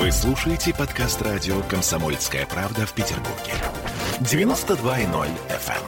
[0.00, 3.52] Вы слушаете подкаст радио «Комсомольская правда» в Петербурге.
[4.20, 5.84] 92.0 FM.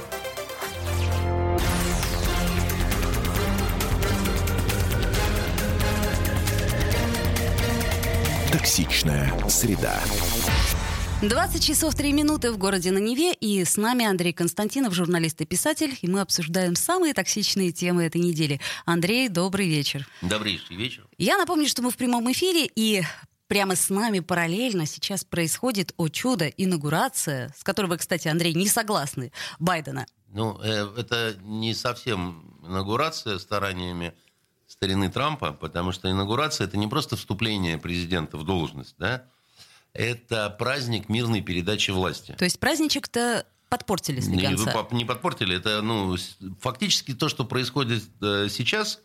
[8.53, 9.98] Токсичная среда.
[11.22, 15.47] 20 часов 3 минуты в городе на Неве, и с нами Андрей Константинов, журналист и
[15.47, 18.60] писатель, и мы обсуждаем самые токсичные темы этой недели.
[18.84, 20.06] Андрей, добрый вечер.
[20.20, 21.06] Добрейший вечер.
[21.16, 23.05] Я напомню, что мы в прямом эфире, и
[23.52, 28.66] прямо с нами параллельно сейчас происходит, о чудо, инаугурация, с которой вы, кстати, Андрей, не
[28.66, 30.06] согласны, Байдена.
[30.29, 34.15] Ну, э, это не совсем инаугурация стараниями
[34.66, 39.24] старины Трампа, потому что инаугурация– это не просто вступление президента в должность, да,
[39.93, 42.34] это праздник мирной передачи власти.
[42.38, 44.37] То есть праздничек-то подпортили с не,
[44.96, 46.16] не подпортили, это ну,
[46.59, 49.01] фактически то, что происходит э, сейчас,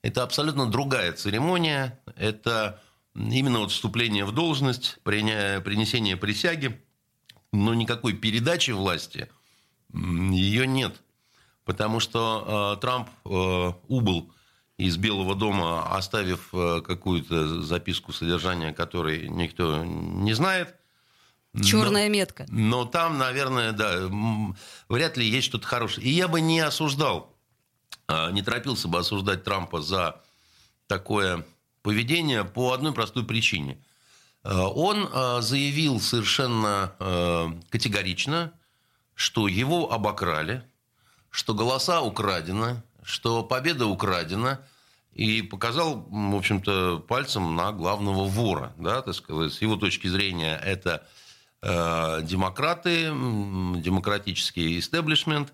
[0.00, 2.80] это абсолютно другая церемония, это
[3.16, 6.80] именно вот вступление в должность, принесение присяги,
[7.52, 9.28] но никакой передачи власти
[9.92, 11.02] ее нет.
[11.64, 14.32] Потому что э, Трамп э, убыл
[14.78, 20.76] из Белого дома, оставив э, какую-то записку содержания, которой никто не знает.
[21.60, 22.46] Черная но, метка.
[22.50, 24.08] Но там, наверное, да,
[24.88, 26.06] вряд ли есть что-то хорошее.
[26.06, 27.34] И я бы не осуждал,
[28.06, 30.22] а, не торопился бы осуждать Трампа за
[30.86, 31.46] такое
[31.86, 33.78] поведение по одной простой причине.
[34.42, 36.92] Э, он э, заявил совершенно
[37.70, 38.52] категорично,
[39.14, 40.64] что его обокрали,
[41.30, 44.60] что голоса украдены, что победа украдена,
[45.12, 48.74] и показал, в общем-то, пальцем на главного вора.
[48.78, 49.52] Да, так сказать.
[49.52, 51.06] С его точки зрения это
[51.62, 53.04] э, демократы,
[53.80, 55.52] демократический истеблишмент.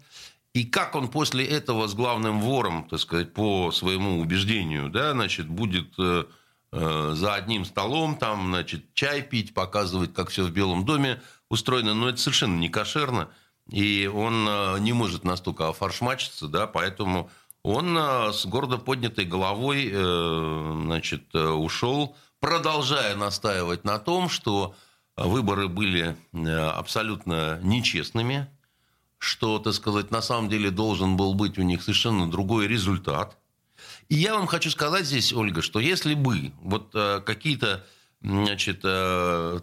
[0.54, 5.48] И как он после этого с главным вором, так сказать, по своему убеждению, да, значит,
[5.48, 6.24] будет э,
[6.72, 11.94] э, за одним столом, там, значит, чай пить, показывать, как все в Белом доме устроено,
[11.94, 13.30] но это совершенно не кошерно.
[13.70, 17.30] И он э, не может настолько офаршмачиться, да, поэтому
[17.62, 24.74] он с гордо поднятой головой значит, ушел, продолжая настаивать на том, что
[25.16, 28.48] выборы были абсолютно нечестными,
[29.22, 33.38] что, так сказать, на самом деле должен был быть у них совершенно другой результат.
[34.08, 36.90] И я вам хочу сказать здесь, Ольга, что если бы вот
[37.24, 37.86] какие-то
[38.20, 38.82] значит,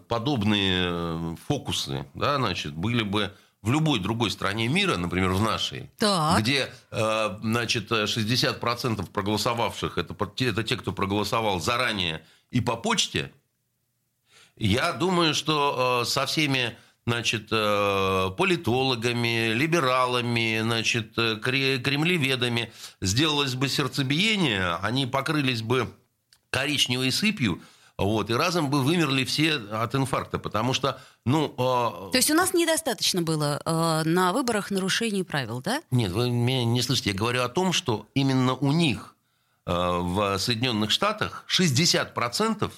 [0.08, 6.40] подобные фокусы да, значит, были бы в любой другой стране мира, например, в нашей, так.
[6.40, 13.32] где, э, значит, 60% проголосовавших это, это те, кто проголосовал заранее и по почте,
[14.56, 16.76] я думаю, что э, со всеми
[17.06, 25.92] значит, э, политологами, либералами, значит, кремлеведами сделалось бы сердцебиение, они покрылись бы
[26.50, 27.60] коричневой сыпью,
[28.00, 31.54] вот, и разом бы вымерли все от инфаркта, потому что, ну...
[31.58, 32.10] Э...
[32.10, 35.82] То есть у нас недостаточно было э, на выборах нарушений правил, да?
[35.90, 37.10] Нет, вы меня не слышите.
[37.10, 39.14] Я говорю о том, что именно у них
[39.66, 42.70] э, в Соединенных Штатах 60%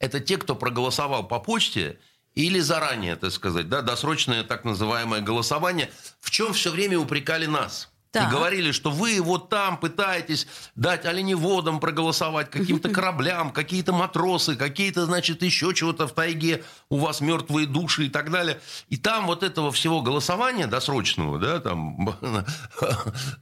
[0.00, 2.00] это те, кто проголосовал по почте
[2.34, 7.88] или заранее, так сказать, да, досрочное так называемое голосование, в чем все время упрекали нас–
[8.10, 8.28] так.
[8.28, 15.06] И говорили, что вы вот там пытаетесь дать оленеводам проголосовать, каким-то кораблям, какие-то матросы, какие-то,
[15.06, 18.60] значит, еще чего-то в тайге, у вас мертвые души и так далее.
[18.88, 22.16] И там вот этого всего голосования досрочного, да, там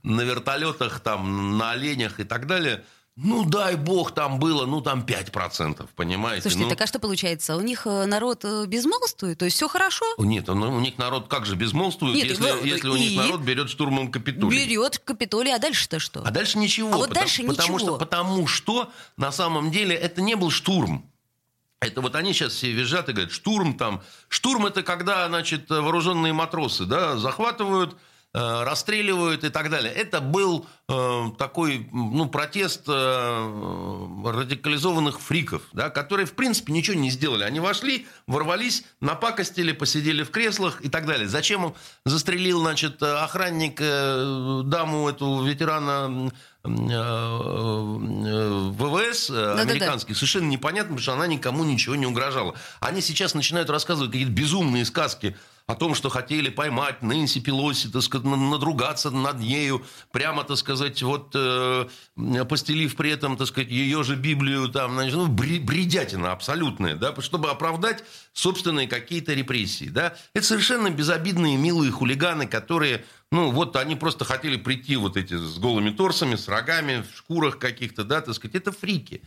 [0.03, 2.85] на вертолетах, там на оленях и так далее–
[3.21, 6.43] ну, дай бог, там было, ну, там 5%, понимаете?
[6.43, 7.57] Слушайте, ну, так а что получается?
[7.57, 9.39] У них э, народ э, безмолвствует?
[9.39, 10.05] То есть все хорошо?
[10.19, 13.71] Нет, у них народ как же безмолвствует, Нет, если, вы, если у них народ берет
[13.71, 14.65] штурмом Капитолий?
[14.65, 16.23] Берет Капитолий, а дальше-то что?
[16.25, 16.93] А дальше ничего.
[16.93, 17.79] А вот потому, дальше потому ничего.
[17.79, 21.05] Что, потому что на самом деле это не был штурм.
[21.81, 24.01] Это вот они сейчас все визжат и говорят, штурм там.
[24.29, 27.97] Штурм это когда, значит, вооруженные матросы, да, захватывают
[28.35, 29.93] расстреливают и так далее.
[29.93, 37.11] Это был э, такой ну, протест э, радикализованных фриков, да, которые, в принципе, ничего не
[37.11, 37.45] сделали.
[37.45, 41.27] Они вошли, ворвались, напакостили, посидели в креслах и так далее.
[41.27, 46.31] Зачем он застрелил, значит, охранник э, даму, эту ветерана
[46.65, 46.69] э,
[48.71, 50.19] ВВС да, американский, да, да.
[50.19, 52.55] совершенно непонятно, потому что она никому ничего не угрожала.
[52.81, 55.37] Они сейчас начинают рассказывать какие-то безумные сказки
[55.69, 61.03] о том, что хотели поймать Нэнси Пелоси, так сказать, надругаться над нею, прямо, так сказать,
[61.03, 61.87] вот э,
[62.49, 67.51] постелив при этом, так сказать, ее же Библию, там, значит, ну, бредятина абсолютная, да, чтобы
[67.51, 70.17] оправдать собственные какие-то репрессии, да.
[70.33, 75.59] Это совершенно безобидные, милые хулиганы, которые, ну, вот они просто хотели прийти вот эти с
[75.59, 79.21] голыми торсами, с рогами, в шкурах каких-то, да, так сказать, это фрики.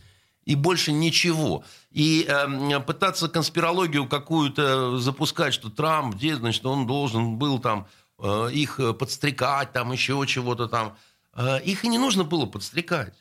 [0.44, 1.64] И больше ничего.
[1.90, 7.86] И э, пытаться конспирологию какую-то запускать, что Трамп, где, значит, он должен был там
[8.18, 10.96] э, их подстрекать, там еще чего-то там.
[11.34, 13.14] Э, их и не нужно было подстрекать.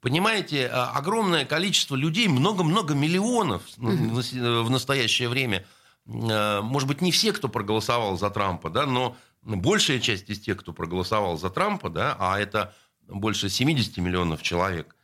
[0.00, 4.62] Понимаете, э, огромное количество людей, много-много миллионов mm-hmm.
[4.62, 5.66] в настоящее время.
[6.06, 10.58] Э, может быть, не все, кто проголосовал за Трампа, да, но большая часть из тех,
[10.58, 12.74] кто проголосовал за Трампа, да, а это
[13.08, 14.96] больше 70 миллионов человек,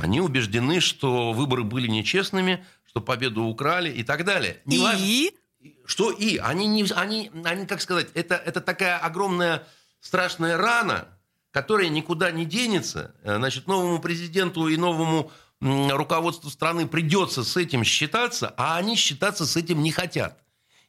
[0.00, 4.60] они убеждены, что выборы были нечестными, что победу украли и так далее.
[4.64, 4.80] Не и?
[4.80, 6.38] Важно, что и?
[6.38, 9.66] Они, не, они, они, как сказать, это, это такая огромная
[10.00, 11.08] страшная рана,
[11.50, 13.14] которая никуда не денется.
[13.22, 15.30] Э, значит, новому президенту и новому
[15.60, 20.42] руководству страны придется с этим считаться, а они считаться с этим не хотят.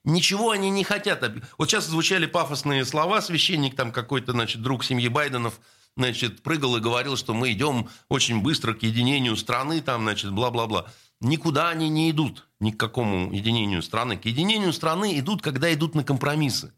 [0.05, 1.21] Ничего они не хотят.
[1.57, 5.59] Вот сейчас звучали пафосные слова, священник там какой-то, значит, друг семьи Байденов–
[5.97, 10.87] значит, прыгал и говорил, что мы идем очень быстро к единению страны, там, значит, бла-бла-бла.
[11.19, 14.17] Никуда они не идут, ни к какому единению страны.
[14.17, 16.73] К единению страны идут, когда идут на компромиссы.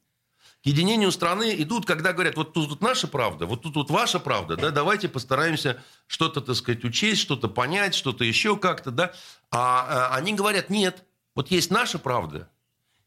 [0.63, 4.19] К единению страны идут, когда говорят, вот тут, тут наша правда, вот тут вот ваша
[4.19, 9.13] правда, да, давайте постараемся что-то, так сказать, учесть, что-то понять, что-то еще как-то, да.
[9.51, 11.03] А, а они говорят, нет,
[11.35, 12.49] вот есть наша правда,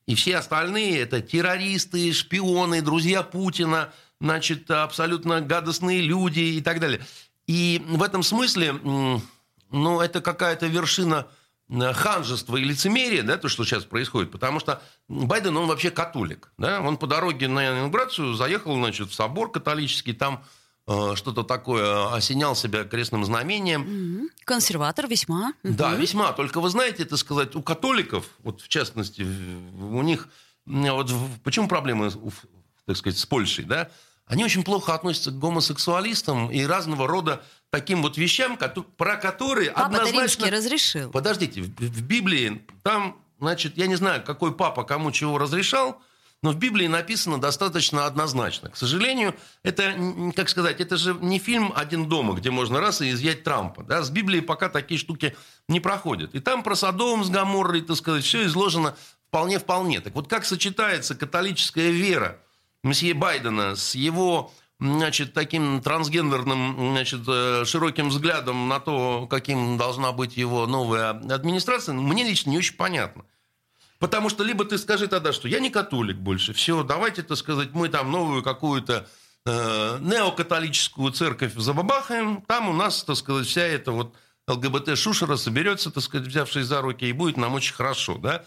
[0.04, 7.00] и все остальные это террористы, шпионы, друзья Путина– значит, абсолютно гадостные люди и так далее.
[7.46, 8.74] И в этом смысле,
[9.70, 11.26] ну, это какая-то вершина
[11.68, 16.52] э, ханжества и лицемерия, да, то, что сейчас происходит, потому что Байден, он вообще католик,
[16.58, 20.44] да, он по дороге на инаугурацию заехал, значит, в собор католический, там
[20.88, 24.28] э, что-то такое осенял себя крестным знамением.
[24.44, 25.52] Консерватор весьма.
[25.62, 26.32] Да, весьма.
[26.32, 30.28] Только вы знаете, это сказать, у католиков, вот в частности, у них
[30.66, 31.12] вот
[31.44, 32.10] почему проблемы,
[32.86, 33.90] так сказать, с Польшей, да?
[34.26, 38.58] они очень плохо относятся к гомосексуалистам и разного рода таким вот вещам,
[38.96, 40.50] про которые папа однозначно...
[40.50, 41.10] Разрешил.
[41.10, 46.02] Подождите, в, в Библии там, значит, я не знаю, какой папа кому чего разрешал,
[46.42, 48.68] но в Библии написано достаточно однозначно.
[48.68, 49.94] К сожалению, это,
[50.34, 53.84] как сказать, это же не фильм «Один дома», где можно раз и изъять Трампа.
[53.84, 54.02] Да?
[54.02, 55.36] С Библией пока такие штуки
[55.68, 56.34] не проходят.
[56.34, 58.96] И там про Содом с Гаморрой, так сказать, все изложено
[59.28, 60.00] вполне-вполне.
[60.00, 62.38] Так вот, как сочетается католическая вера
[62.86, 70.12] месье Байдена с его значит, таким трансгендерным, значит, э, широким взглядом на то, каким должна
[70.12, 73.24] быть его новая администрация, мне лично не очень понятно.
[73.98, 77.70] Потому что либо ты скажи тогда, что я не католик больше, все, давайте, так сказать,
[77.72, 79.08] мы там новую какую-то
[79.46, 84.14] э, неокатолическую церковь забабахаем, там у нас, так сказать, вся эта вот
[84.46, 88.44] ЛГБТ-шушера соберется, так сказать, взявшись за руки, и будет нам очень хорошо, да?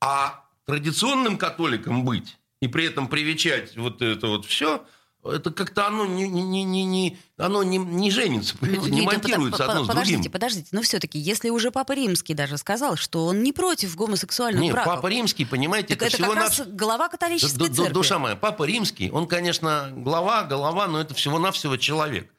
[0.00, 4.84] А традиционным католиком быть и при этом привечать вот это вот все,
[5.24, 9.58] это как-то оно не, не, не, не, оно не, не женится, ну, не нет, монтируется
[9.64, 10.32] под, одно с подождите, другим.
[10.32, 14.72] Подождите, но все-таки, если уже Папа Римский даже сказал, что он не против гомосексуальных нет,
[14.72, 14.94] браков...
[14.94, 17.92] Папа Римский, понимаете, так это, это как раз глава католической д- церкви.
[17.92, 22.30] Душа моя, Папа Римский, он, конечно, глава, голова, но это всего-навсего человек.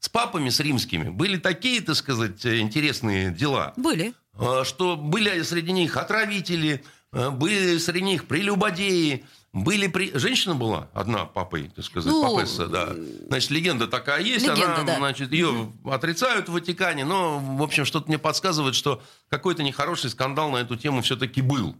[0.00, 3.72] С папами, с римскими, были такие, так сказать, интересные дела.
[3.76, 4.14] Были.
[4.34, 6.82] Э, что были среди них отравители,
[7.12, 10.16] были среди них прелюбодеи, были при...
[10.16, 12.94] Женщина была одна папой, так сказать, ну, папесса, да.
[13.28, 14.46] Значит, легенда такая есть.
[14.46, 14.96] Легенда, она, да.
[14.96, 20.50] значит, ее отрицают в Ватикане, но, в общем, что-то мне подсказывает, что какой-то нехороший скандал
[20.50, 21.76] на эту тему все-таки был.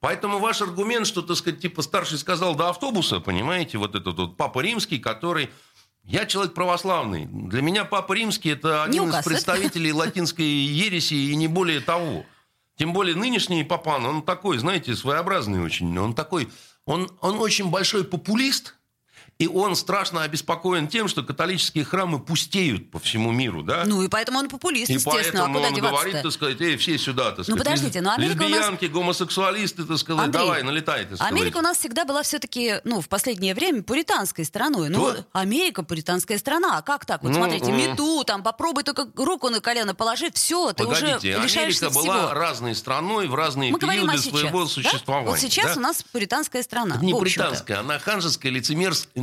[0.00, 4.36] Поэтому ваш аргумент, что, так сказать, типа старший сказал до автобуса, понимаете, вот этот вот
[4.36, 5.50] папа римский, который...
[6.02, 7.26] Я человек православный.
[7.26, 12.24] Для меня папа римский– это один из представителей латинской ереси и не более того.
[12.80, 15.98] Тем более нынешний папан, он такой, знаете, своеобразный очень.
[15.98, 16.48] Он такой
[16.86, 18.74] он, он очень большой популист,
[19.40, 23.84] и он страшно обеспокоен тем, что католические храмы пустеют по всему миру, да?
[23.86, 25.44] Ну и поэтому он популист, и естественно.
[25.44, 27.58] А поэтому а он говорит, так сказать, эй, все сюда, так ну, сказать.
[27.58, 28.94] Ну подождите, но Америка Лесбиянки, у нас...
[28.94, 31.32] гомосексуалисты, так сказать, Андрей, давай, налетай, так сказать.
[31.32, 34.90] Америка у нас всегда была все-таки, ну, в последнее время пуританской страной.
[34.90, 35.24] Ну, Кто?
[35.32, 36.76] Америка пуританская страна.
[36.76, 37.22] А как так?
[37.22, 41.42] Вот ну, смотрите, мету, там, попробуй только руку на колено положи, все, ты Погодите, уже
[41.44, 42.34] лишаешься Америка была всего.
[42.34, 44.68] разной страной в разные Мы периоды сейчас, своего да?
[44.68, 45.30] существования.
[45.30, 45.80] Вот сейчас да?
[45.80, 46.98] у нас пуританская страна.
[47.00, 48.52] Не пуританская, она ханжеская,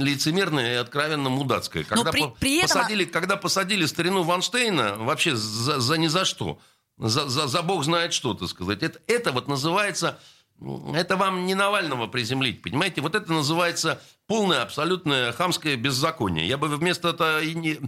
[0.07, 0.47] лицемер...
[0.47, 1.83] лицемерная откровенно мудацкая.
[1.83, 2.69] Когда, при, при этом...
[2.69, 6.59] посадили, когда посадили старину Ванштейна, вообще за, за ни за что,
[6.97, 10.19] за, за, за бог знает что, так сказать, это, это вот называется...
[10.95, 13.01] Это вам не Навального приземлить, понимаете?
[13.01, 16.47] Вот это называется полное, абсолютное хамское беззаконие.
[16.47, 17.79] Я бы вместо этого и не...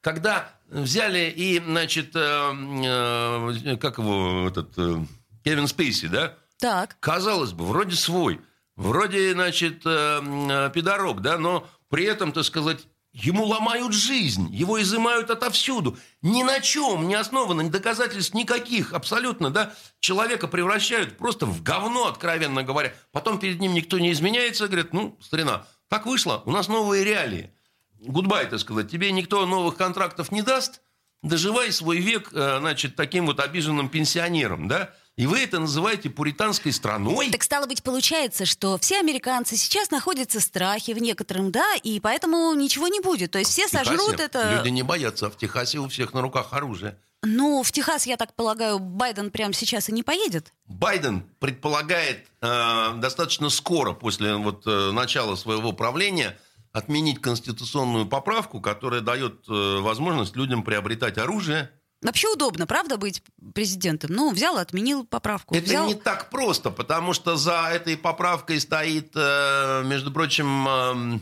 [0.00, 2.52] Когда взяли и, значит, э,
[2.84, 5.04] э, как его, этот, э,
[5.44, 6.36] Кевин Спейси, да?
[6.58, 6.96] Так.
[7.00, 8.40] Казалось бы, вроде свой,
[8.80, 14.80] вроде, значит, э, э, пидорок, да, но при этом, так сказать, Ему ломают жизнь, его
[14.80, 15.98] изымают отовсюду.
[16.22, 19.74] Ни на чем не основано, ни доказательств никаких, абсолютно, да.
[19.98, 22.94] Человека превращают просто в говно, откровенно говоря.
[23.10, 27.52] Потом перед ним никто не изменяется, говорит, ну, старина, так вышло, у нас новые реалии.
[27.98, 30.80] Goodbye, так сказать, тебе никто новых контрактов не даст,
[31.24, 34.94] доживай свой век, э, значит, таким вот обиженным пенсионером, да.
[35.20, 37.30] И вы это называете пуританской страной?
[37.30, 42.00] Так стало быть, получается, что все американцы сейчас находятся в страхе в некотором, да, и
[42.00, 43.32] поэтому ничего не будет.
[43.32, 44.54] То есть все в Техасе сожрут это...
[44.56, 46.96] Люди не боятся, а в Техасе у всех на руках оружие.
[47.22, 50.54] Ну, в Техас, я так полагаю, Байден прямо сейчас и не поедет.
[50.64, 56.38] Байден предполагает э, достаточно скоро после вот, э, начала своего правления
[56.72, 61.70] отменить конституционную поправку, которая дает э, возможность людям приобретать оружие
[62.02, 63.22] Вообще удобно, правда, быть
[63.54, 64.12] президентом?
[64.12, 65.54] Ну, взял, отменил поправку.
[65.54, 65.86] Это взял...
[65.86, 71.18] не так просто, потому что за этой поправкой стоит, э, между прочим, э,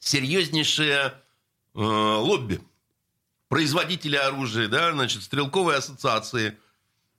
[0.00, 1.14] серьезнейшее
[1.74, 2.60] э, лобби.
[3.48, 6.56] Производители оружия, да, значит, стрелковые ассоциации,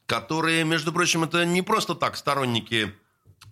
[0.05, 2.93] которые, между прочим, это не просто так сторонники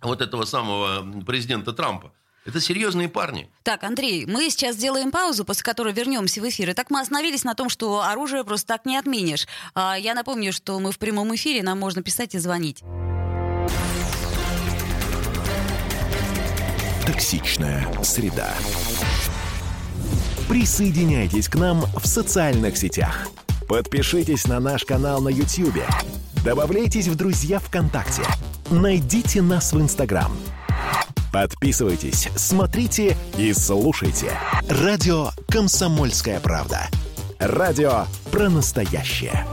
[0.02, 2.12] вот этого самого президента Трампа.
[2.46, 3.50] Это серьезные парни.
[3.64, 6.70] Так, Андрей, мы сейчас сделаем паузу, после которой вернемся в эфир.
[6.70, 9.48] И так мы остановились на том, что оружие просто так не отменишь.
[9.76, 12.82] А я напомню, что мы в прямом эфире, нам можно писать и звонить.
[17.06, 18.54] Токсичная среда.
[20.48, 23.28] Присоединяйтесь к нам в социальных сетях.
[23.68, 25.84] Подпишитесь на наш канал на YouTube.
[26.44, 28.24] Добавляйтесь в друзья ВКонтакте.
[28.72, 30.32] Найдите нас в Инстаграм.
[31.32, 34.32] Подписывайтесь, смотрите и слушайте.
[34.68, 36.88] Радио «Комсомольская правда».
[37.38, 39.46] Радио про настоящее.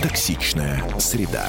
[0.00, 1.46] Токсичная среда.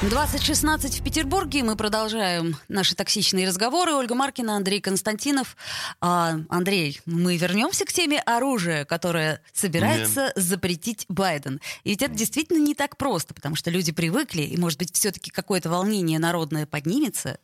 [0.00, 1.62] 2016 в Петербурге.
[1.62, 3.92] Мы продолжаем наши токсичные разговоры.
[3.92, 5.58] Ольга Маркина, Андрей Константинов.
[6.00, 10.32] А, Андрей, мы вернемся к теме оружия, которое собирается Нет.
[10.36, 11.60] запретить Байден.
[11.84, 15.30] И ведь это действительно не так просто, потому что люди привыкли, и, может быть, все-таки
[15.30, 17.38] какое-то волнение народное поднимется.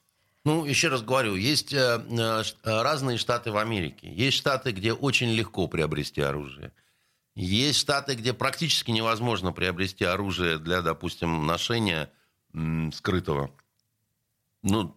[0.47, 4.11] Ну, еще раз говорю, есть э, э, разные штаты в Америке.
[4.11, 6.73] Есть штаты, где очень легко приобрести оружие.
[7.35, 12.11] Есть штаты, где практически невозможно приобрести оружие для, допустим, ношения
[12.93, 13.51] скрытого.
[14.63, 14.97] Ну,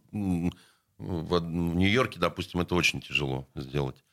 [0.99, 4.03] в, Нью-Йорке, допустим, это очень тяжело сделать.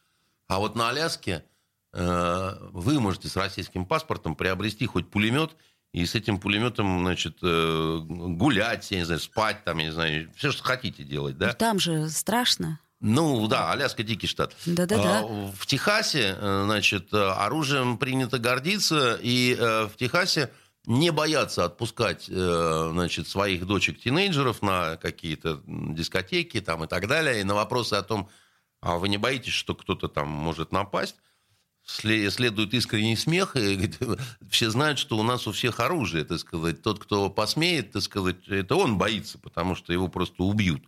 [0.49, 1.45] А вот на Аляске
[1.93, 5.57] э, вы можете с российским паспортом приобрести хоть пулемет
[5.93, 10.31] и с этим пулеметом, значит, э, гулять, я не знаю, спать, там, я не знаю,
[10.37, 11.53] все, что хотите делать, да?
[11.55, 12.79] Там же страшно.
[13.01, 14.55] Ну да, Аляска дикий штат.
[14.65, 15.21] Да-да-да.
[15.21, 20.51] А, в Техасе, э, значит, оружием принято гордиться, и в Техасе
[20.87, 27.41] не боятся отпускать, э, значит, своих дочек-тинейджеров на какие-то дискотеки там и так далее.
[27.41, 28.29] И на вопросы о том,
[28.81, 31.17] а вы не боитесь, что кто-то там может напасть,
[31.85, 33.91] следует искренний смех, и
[34.51, 36.83] все знают, что у нас у всех оружие, так сказать.
[36.83, 40.83] Тот, кто посмеет, так сказать, это он боится, потому что его просто убьют.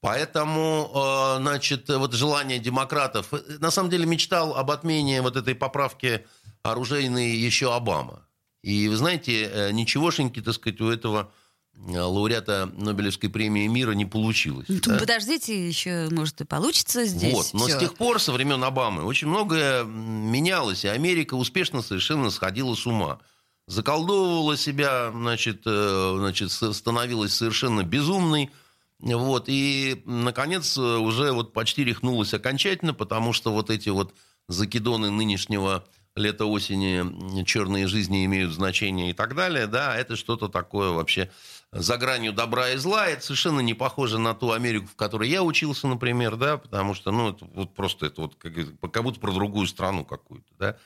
[0.00, 3.30] Поэтому, э, значит, вот желание демократов...
[3.60, 6.26] На самом деле мечтал об отмене вот этой поправки
[6.62, 8.26] оружейной еще Обама.
[8.62, 11.32] И, вы знаете, э, ничегошеньки, так сказать, у этого
[11.74, 14.66] э, лауреата Нобелевской премии мира не получилось.
[14.68, 14.98] Ну, да?
[14.98, 17.34] Подождите, еще, может, и получится здесь.
[17.34, 17.76] Вот, но все.
[17.76, 22.86] с тех пор, со времен Обамы, очень многое менялось, и Америка успешно совершенно сходила с
[22.86, 23.18] ума.
[23.66, 28.50] Заколдовывала себя, значит, значит становилась совершенно безумной,
[28.98, 34.14] вот, и, наконец, уже вот почти рехнулась окончательно, потому что вот эти вот
[34.48, 35.84] закидоны нынешнего
[36.16, 41.30] лета-осени, черные жизни имеют значение и так далее, да, это что-то такое вообще
[41.72, 43.06] за гранью добра и зла.
[43.06, 47.12] Это совершенно не похоже на ту Америку, в которой я учился, например, да, потому что,
[47.12, 48.52] ну, это вот просто это вот как,
[48.92, 50.76] как будто про другую страну какую-то, да.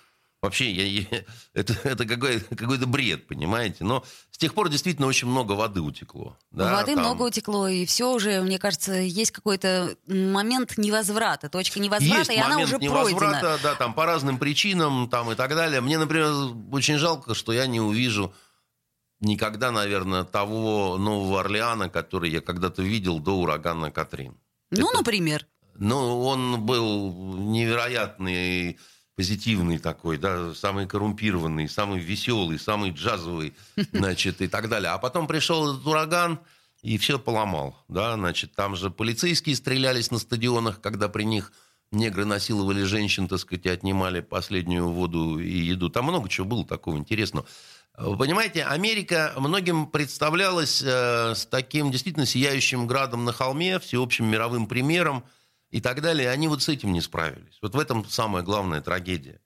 [0.42, 1.24] Вообще, я, я,
[1.54, 3.84] это, это какой, какой-то бред, понимаете?
[3.84, 6.36] Но с тех пор действительно очень много воды утекло.
[6.50, 7.04] Да, воды там...
[7.04, 12.38] много утекло, и все уже, мне кажется, есть какой-то момент невозврата, точка невозврата, есть и
[12.38, 13.58] она уже невозврата, пройдена.
[13.62, 15.80] да, там по разным причинам там, и так далее.
[15.80, 16.30] Мне, например,
[16.70, 18.34] очень жалко, что я не увижу
[19.20, 24.36] никогда, наверное, того Нового Орлеана, который я когда-то видел до урагана Катрин.
[24.70, 24.98] Ну, Это...
[24.98, 25.46] например.
[25.78, 28.78] Ну, он был невероятный
[29.16, 33.54] позитивный такой, да, самый коррумпированный, самый веселый, самый джазовый,
[33.92, 34.90] значит, и так далее.
[34.90, 36.38] А потом пришел этот ураган
[36.82, 41.52] и все поломал, да, значит, там же полицейские стрелялись на стадионах, когда при них
[41.90, 45.88] негры насиловали женщин, так сказать, и отнимали последнюю воду и еду.
[45.88, 47.46] Там много чего было такого интересного.
[47.96, 54.66] Вы понимаете, Америка многим представлялась э, с таким действительно сияющим градом на холме, всеобщим мировым
[54.66, 55.24] примером
[55.70, 56.30] и так далее.
[56.30, 57.58] Они вот с этим не справились.
[57.62, 59.40] Вот в этом самая главная трагедия.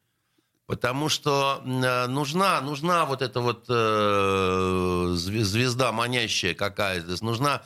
[0.66, 7.62] Потому что э, нужна, нужна вот эта вот э, звезда манящая какая-то, нужна,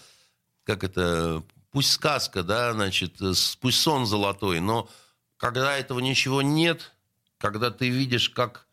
[0.65, 3.19] как это, пусть сказка, да, значит,
[3.61, 4.89] пусть сон золотой, но
[5.37, 6.93] когда этого ничего нет,
[7.37, 8.67] когда ты видишь, как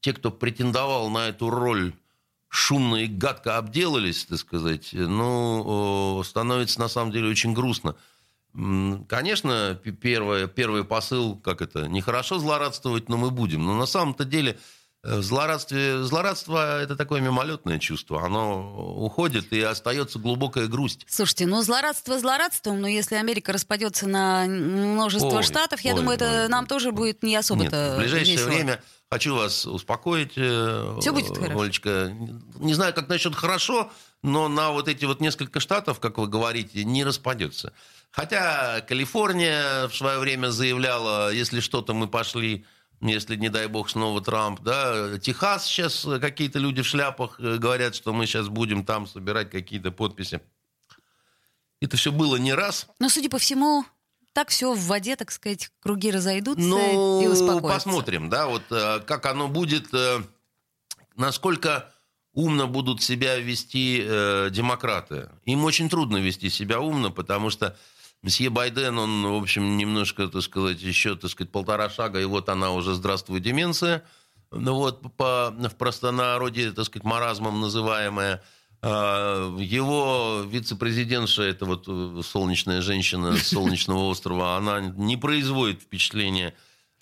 [0.00, 1.94] те, кто претендовал на эту роль,
[2.48, 7.96] шумно и гадко обделались, так сказать, ну, становится на самом деле очень грустно.
[8.52, 13.64] Конечно, первый, первый посыл, как это, нехорошо злорадствовать, но мы будем.
[13.64, 14.58] Но на самом-то деле
[15.04, 18.24] э, злорадствие, злорадство– это такое мимолетное чувство.
[18.24, 21.06] Оно уходит, и остается глубокая грусть.
[21.08, 26.16] Слушайте, ну злорадство злорадством, но если Америка распадется на множество ой, штатов, я ой, думаю,
[26.16, 28.48] это ой, нам тоже будет не особо-то Нет, в ближайшее весело.
[28.48, 31.60] время Хочу вас успокоить, э, Все будет хорошо.
[31.60, 32.16] Олечка.
[32.60, 33.90] Не знаю, как насчет хорошо,
[34.22, 37.72] но на вот эти вот несколько штатов, как вы говорите, не распадется.
[38.10, 42.66] Хотя Калифорния в свое время заявляла, если что-то мы пошли,
[43.00, 45.18] если, не дай бог, снова Трамп, да.
[45.18, 49.90] Техас сейчас какие-то люди в шляпах э, говорят, что мы сейчас будем там собирать какие-то
[49.90, 50.40] подписи.
[51.80, 52.86] Это все было не раз.
[52.98, 53.86] Но, судя по всему,
[54.32, 57.86] так все в воде, так сказать, круги разойдутся ну, и успокоятся.
[57.86, 60.22] посмотрим, да, вот э, как оно будет, э,
[61.16, 61.92] насколько
[62.32, 65.30] умно будут себя вести э, демократы.
[65.44, 67.76] Им очень трудно вести себя умно, потому что
[68.22, 72.48] Месье Байден, он, в общем, немножко, так сказать, еще, так сказать, полтора шага, и вот
[72.48, 74.04] она уже «Здравствуй, деменция».
[74.52, 78.42] Ну вот, по, в простонародье, так сказать, маразмом называемая–
[78.82, 86.54] а, его вице-президентша, это вот э, солнечная женщина с солнечного острова, она не производит впечатления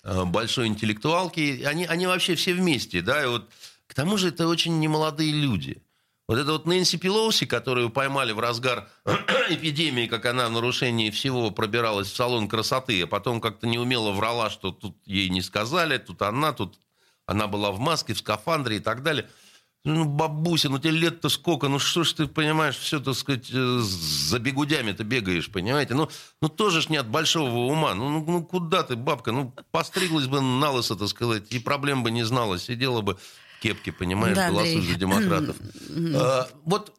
[0.03, 1.63] э, большой интеллектуалки.
[1.63, 3.49] Они, они вообще все вместе, да, и вот
[3.87, 5.81] к тому же это очень немолодые люди.
[6.29, 8.87] Вот это вот Нэнси Пелоуси, которую поймали в разгар
[9.49, 14.51] эпидемии, как она в нарушении всего пробиралась в салон красоты, а потом как-то неумело врала,
[14.51, 16.77] что тут ей не сказали, тут она, тут
[17.25, 19.27] она была в маске, в скафандре и так далее–
[19.85, 23.79] ну, бабуся, ну тебе лет-то сколько, ну что ж ты, понимаешь, все, так сказать, э,
[23.79, 25.93] за бегудями-то бегаешь, понимаете?
[25.93, 26.09] Ну,
[26.41, 27.95] ну тоже ж не от большого ума.
[27.95, 29.31] Ну, ну, ну куда ты, бабка?
[29.31, 33.17] Ну, постриглась бы на лысо, так сказать, и проблем бы не знала, сидела бы
[33.59, 35.57] в кепке, понимаешь, да, голосуй за демократов.
[36.15, 36.93] а, вот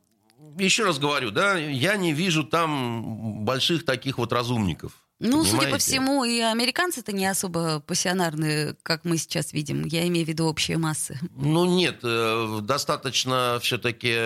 [0.59, 4.93] еще раз говорю, да, я не вижу там больших таких вот разумников.
[5.19, 5.51] Ну, Понимаете?
[5.51, 9.85] судя по всему, и американцы-то не особо пассионарные, как мы сейчас видим.
[9.85, 11.19] Я имею в виду общие массы.
[11.37, 14.17] Ну, нет, э, достаточно все-таки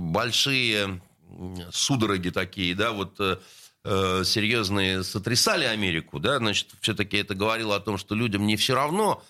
[0.00, 1.00] большие
[1.72, 3.38] судороги такие, да, вот э,
[3.84, 8.74] э, серьезные сотрясали Америку, да, значит, все-таки это говорило о том, что людям не все
[8.74, 9.22] равно,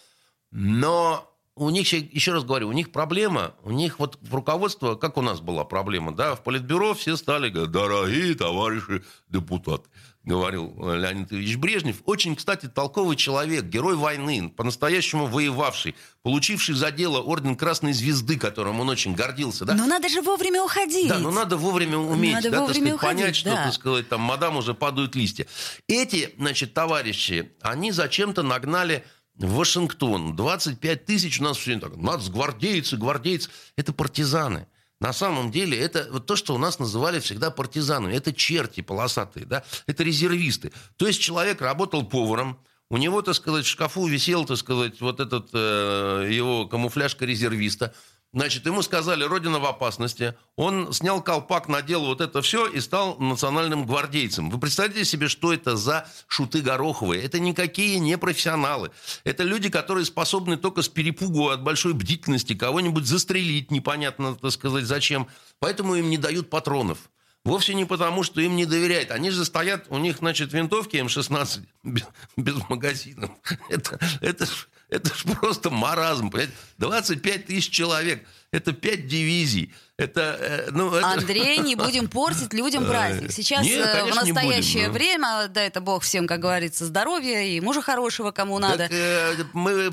[0.50, 1.27] но
[1.58, 5.22] у них, еще раз говорю, у них проблема, у них вот в руководство, как у
[5.22, 9.88] нас была проблема, да, в Политбюро все стали говорить, дорогие товарищи депутаты
[10.28, 12.02] говорил Леонид Ильич Брежнев.
[12.04, 18.78] Очень, кстати, толковый человек, герой войны, по-настоящему воевавший, получивший за дело орден Красной Звезды, которым
[18.80, 19.64] он очень гордился.
[19.64, 19.74] Да?
[19.74, 21.08] Но надо же вовремя уходить.
[21.08, 23.64] Да, но надо вовремя уметь, надо да, вовремя так сказать, уходить, понять, что, да.
[23.64, 25.46] так сказать, там, мадам, уже падают листья.
[25.88, 29.04] Эти, значит, товарищи, они зачем-то нагнали
[29.38, 30.36] в Вашингтон.
[30.36, 33.50] 25 тысяч у нас все так, нацгвардейцы, гвардейцы.
[33.76, 34.66] Это партизаны.
[35.00, 38.14] На самом деле это вот то, что у нас называли всегда партизанами.
[38.14, 39.64] Это черти полосатые, да?
[39.86, 40.72] Это резервисты.
[40.96, 42.58] То есть человек работал поваром,
[42.90, 47.94] у него, так сказать, в шкафу висел, так сказать, вот этот э, его камуфляжка резервиста.
[48.34, 50.34] Значит, ему сказали, родина в опасности.
[50.56, 54.50] Он снял колпак, надел вот это все и стал национальным гвардейцем.
[54.50, 57.22] Вы представляете себе, что это за шуты гороховые?
[57.22, 58.90] Это никакие не профессионалы.
[59.24, 64.84] Это люди, которые способны только с перепугу от большой бдительности кого-нибудь застрелить, непонятно, так сказать,
[64.84, 65.26] зачем.
[65.58, 66.98] Поэтому им не дают патронов.
[67.46, 69.10] Вовсе не потому, что им не доверяют.
[69.10, 72.04] Они же стоят, у них, значит, винтовки М-16 без,
[72.36, 73.30] без магазинов.
[73.70, 74.46] Это, это,
[74.90, 76.30] это ж просто маразм.
[76.30, 76.52] Понимаете?
[76.78, 78.24] 25 тысяч человек.
[78.50, 79.72] Это 5 дивизий.
[79.98, 81.06] Это, э, ну, это...
[81.06, 83.32] Андрей, не будем портить людям э, праздник.
[83.32, 87.42] Сейчас Нет, э, конечно, в настоящее будем, время, дай это бог всем, как говорится, здоровья
[87.42, 88.88] и мужа хорошего, кому надо.
[88.88, 89.90] Так, мы,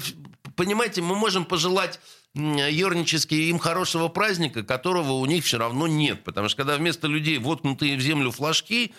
[0.55, 1.99] понимаете, мы можем пожелать
[2.35, 6.23] ернически им хорошего праздника, которого у них все равно нет.
[6.23, 8.93] Потому что когда вместо людей воткнутые в землю флажки,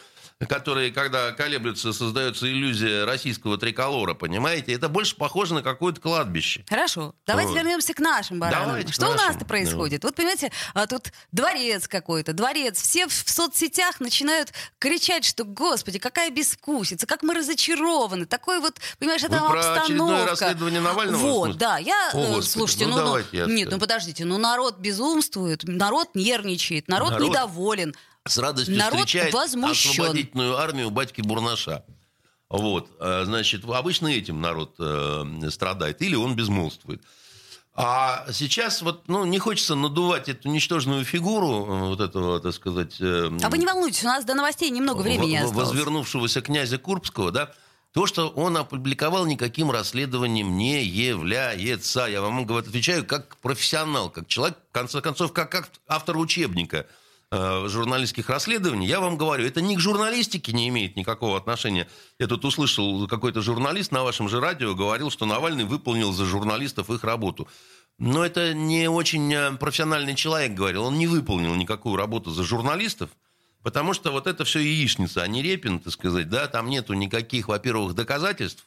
[0.44, 4.72] которые, когда колеблются, создается иллюзия российского триколора, понимаете?
[4.72, 6.64] Это больше похоже на какое-то кладбище.
[6.68, 7.58] Хорошо, давайте вот.
[7.58, 8.68] вернемся к нашим баранам.
[8.68, 10.04] Давайте Что у нас-то происходит?
[10.04, 10.10] Вот.
[10.10, 12.80] вот понимаете, а тут дворец какой-то, дворец.
[12.80, 18.26] Все в соцсетях начинают кричать, что, господи, какая бескусица, как мы разочарованы.
[18.26, 21.16] Такой вот, понимаешь, это Вы про расследование Навального?
[21.16, 21.78] Вот, да.
[21.78, 26.88] Я, О, Господи, слушайте, ну, ну, ну нет, ну подождите, ну народ безумствует, народ нервничает,
[26.88, 27.94] народ, народ недоволен.
[28.26, 29.90] С радостью народ встречает возмущен.
[29.90, 31.84] освободительную армию батьки Бурнаша.
[32.48, 37.02] Вот, э, значит, обычно этим народ э, страдает, или он безмолвствует.
[37.74, 43.00] А сейчас вот, ну, не хочется надувать эту ничтожную фигуру э, вот этого, так сказать...
[43.00, 45.68] А вы не волнуйтесь, у нас до новостей немного времени в, осталось.
[45.68, 47.52] Возвернувшегося князя Курбского, да,
[47.92, 52.06] то, что он опубликовал, никаким расследованием не является.
[52.06, 56.86] Я вам отвечаю как профессионал, как человек, в конце концов, как автор учебника
[57.32, 58.86] журналистских расследований.
[58.86, 61.88] Я вам говорю, это ни к журналистике не имеет никакого отношения.
[62.18, 66.90] Я тут услышал, какой-то журналист на вашем же радио говорил, что Навальный выполнил за журналистов
[66.90, 67.48] их работу.
[67.98, 70.84] Но это не очень э, профессиональный человек говорил.
[70.84, 73.10] Он не выполнил никакую работу за журналистов.
[73.62, 77.48] Потому что вот это все яичница, а не Репин, так сказать, да, там нету никаких,
[77.48, 78.64] во-первых, доказательств,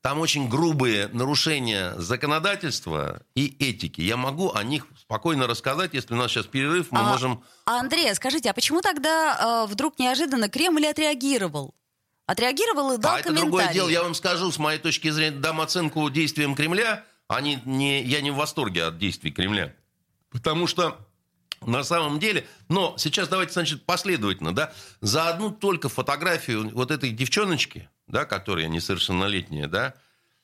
[0.00, 4.00] там очень грубые нарушения законодательства и этики.
[4.00, 7.42] Я могу о них спокойно рассказать, если у нас сейчас перерыв, мы а, можем...
[7.66, 11.74] А, Андрей, скажите, а почему тогда э, вдруг неожиданно Кремль отреагировал?
[12.26, 15.60] Отреагировал и дал а это другое дело, я вам скажу, с моей точки зрения, дам
[15.60, 17.04] оценку действиям Кремля.
[17.26, 19.74] Они не, я не в восторге от действий Кремля.
[20.30, 20.98] Потому что
[21.62, 27.10] на самом деле, но сейчас давайте, значит, последовательно, да, за одну только фотографию вот этой
[27.10, 29.94] девчоночки, да, которая несовершеннолетняя, да,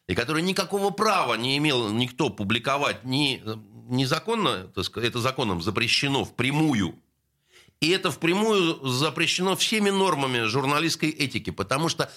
[0.06, 3.42] и которая никакого права не имел никто публиковать, ни,
[3.88, 6.94] незаконно, так сказать, это законом запрещено впрямую,
[7.80, 12.10] и это впрямую запрещено всеми нормами журналистской этики, потому что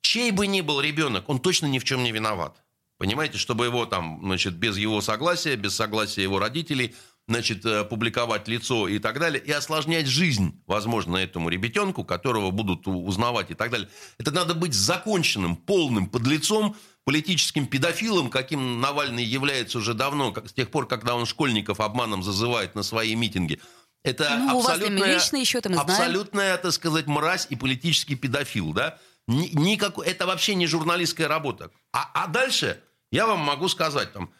[0.00, 2.62] чей бы ни был ребенок, он точно ни в чем не виноват.
[2.96, 6.94] Понимаете, чтобы его там, значит, без его согласия, без согласия его родителей–
[7.28, 12.88] значит, э, публиковать лицо и так далее, и осложнять жизнь, возможно, этому ребятенку, которого будут
[12.88, 13.88] узнавать и так далее.
[14.18, 20.52] Это надо быть законченным, полным подлецом, политическим педофилом, каким Навальный является уже давно, как, с
[20.52, 23.60] тех пор, когда он школьников обманом зазывает на свои митинги.
[24.02, 28.98] Это ну, абсолютная, личные счеты, мы абсолютная, так сказать, мразь и политический педофил, да?
[29.26, 31.70] Никакой, это вообще не журналистская работа.
[31.92, 34.30] А, а дальше я вам могу сказать, там,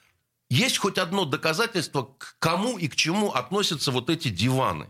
[0.51, 4.89] есть хоть одно доказательство, к кому и к чему относятся вот эти диваны.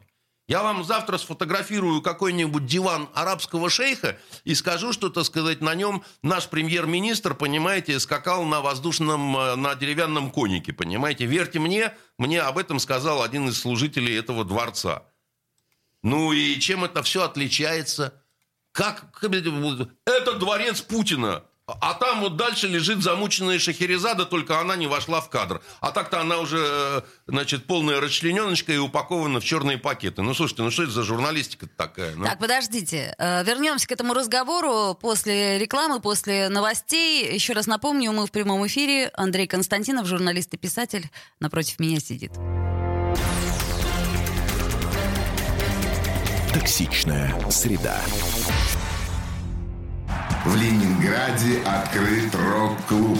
[0.49, 6.03] Я вам завтра сфотографирую какой-нибудь диван арабского шейха и скажу, что, так сказать, на нем
[6.23, 11.27] наш премьер-министр, понимаете, скакал на воздушном, э, на деревянном конике, понимаете.
[11.27, 15.03] Верьте мне, мне об этом сказал один из служителей этого дворца.
[16.03, 18.23] Ну и чем это все отличается?
[18.73, 19.23] Как?
[20.07, 21.44] Это дворец Путина.
[21.68, 25.61] А там вот дальше лежит замученная Шахерезада, только она не вошла в кадр.
[25.81, 30.22] А так-то она уже, э, значит, полная расчлененочка и упакована в черные пакеты.
[30.22, 32.14] Ну, слушайте, ну что это за журналистика такая?
[32.16, 32.24] Ну?
[32.24, 33.14] Так, подождите.
[33.18, 37.35] Э, вернемся к этому разговору после рекламы, после новостей.
[37.35, 39.11] Еще раз напомню, мы в прямом эфире.
[39.12, 42.33] Андрей Константинов, журналист и писатель, напротив меня сидит.
[46.54, 48.00] Токсичная среда.
[50.48, 53.18] В Ленинграде открыт рок-клуб.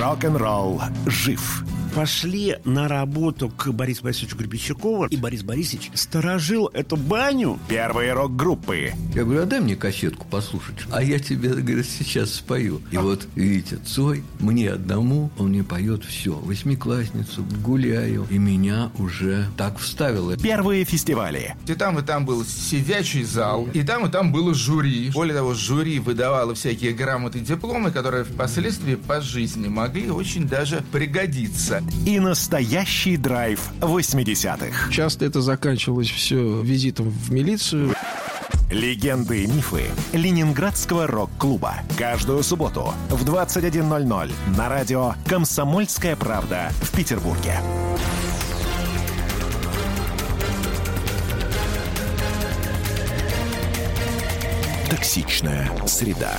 [0.00, 1.64] Рок-н-ролл жив
[1.96, 7.58] пошли на работу к Борису Борисовичу Гребенщикову, и Борис Борисович сторожил эту баню.
[7.68, 8.92] Первые рок-группы.
[9.14, 10.76] Я говорю, а дай мне кассетку послушать.
[10.92, 12.82] А я тебе, говорит, сейчас спою.
[12.90, 13.00] И а...
[13.00, 16.32] вот, видите, Цой, мне одному, он мне поет все.
[16.34, 18.26] Восьмиклассницу, гуляю.
[18.28, 20.36] И меня уже так вставило.
[20.36, 21.56] Первые фестивали.
[21.66, 25.10] И там, и там был сидячий зал, и там, и там было жюри.
[25.14, 31.82] Более того, жюри выдавало всякие грамоты, дипломы, которые впоследствии по жизни могли очень даже пригодиться
[32.04, 34.90] и настоящий драйв 80-х.
[34.90, 37.94] Часто это заканчивалось все визитом в милицию.
[38.70, 41.74] Легенды и мифы Ленинградского рок-клуба.
[41.96, 47.60] Каждую субботу в 21.00 на радио «Комсомольская правда» в Петербурге.
[54.90, 56.38] Токсичная среда.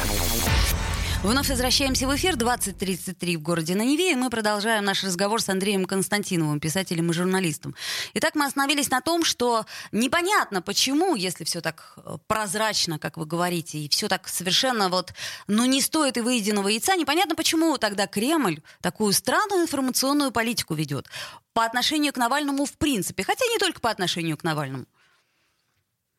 [1.21, 5.49] Вновь возвращаемся в эфир 20.33 в городе на Неве, и мы продолжаем наш разговор с
[5.49, 7.75] Андреем Константиновым, писателем и журналистом.
[8.13, 13.25] Итак, мы остановились на том, что непонятно почему, если все так э, прозрачно, как вы
[13.25, 15.13] говорите, и все так совершенно вот,
[15.47, 21.07] ну не стоит и выеденного яйца, непонятно почему тогда Кремль такую странную информационную политику ведет
[21.51, 24.85] по отношению к Навальному в принципе, хотя не только по отношению к Навальному.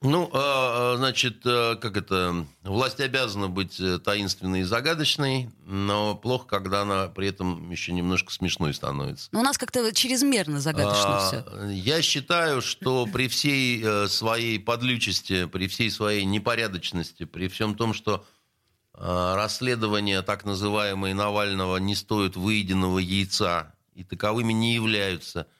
[0.00, 6.14] Ну, а, а, значит, а, как это, власть обязана быть э, таинственной и загадочной, но
[6.14, 9.28] плохо, когда она при этом еще немножко смешной становится.
[9.32, 11.70] Но у нас как-то чрезмерно загадочно все.
[11.70, 17.92] Я считаю, что при всей э, своей подлючести, при всей своей непорядочности, при всем том,
[17.92, 18.24] что
[19.00, 25.46] расследования так называемые Навального не стоят выеденного яйца и таковыми не являются–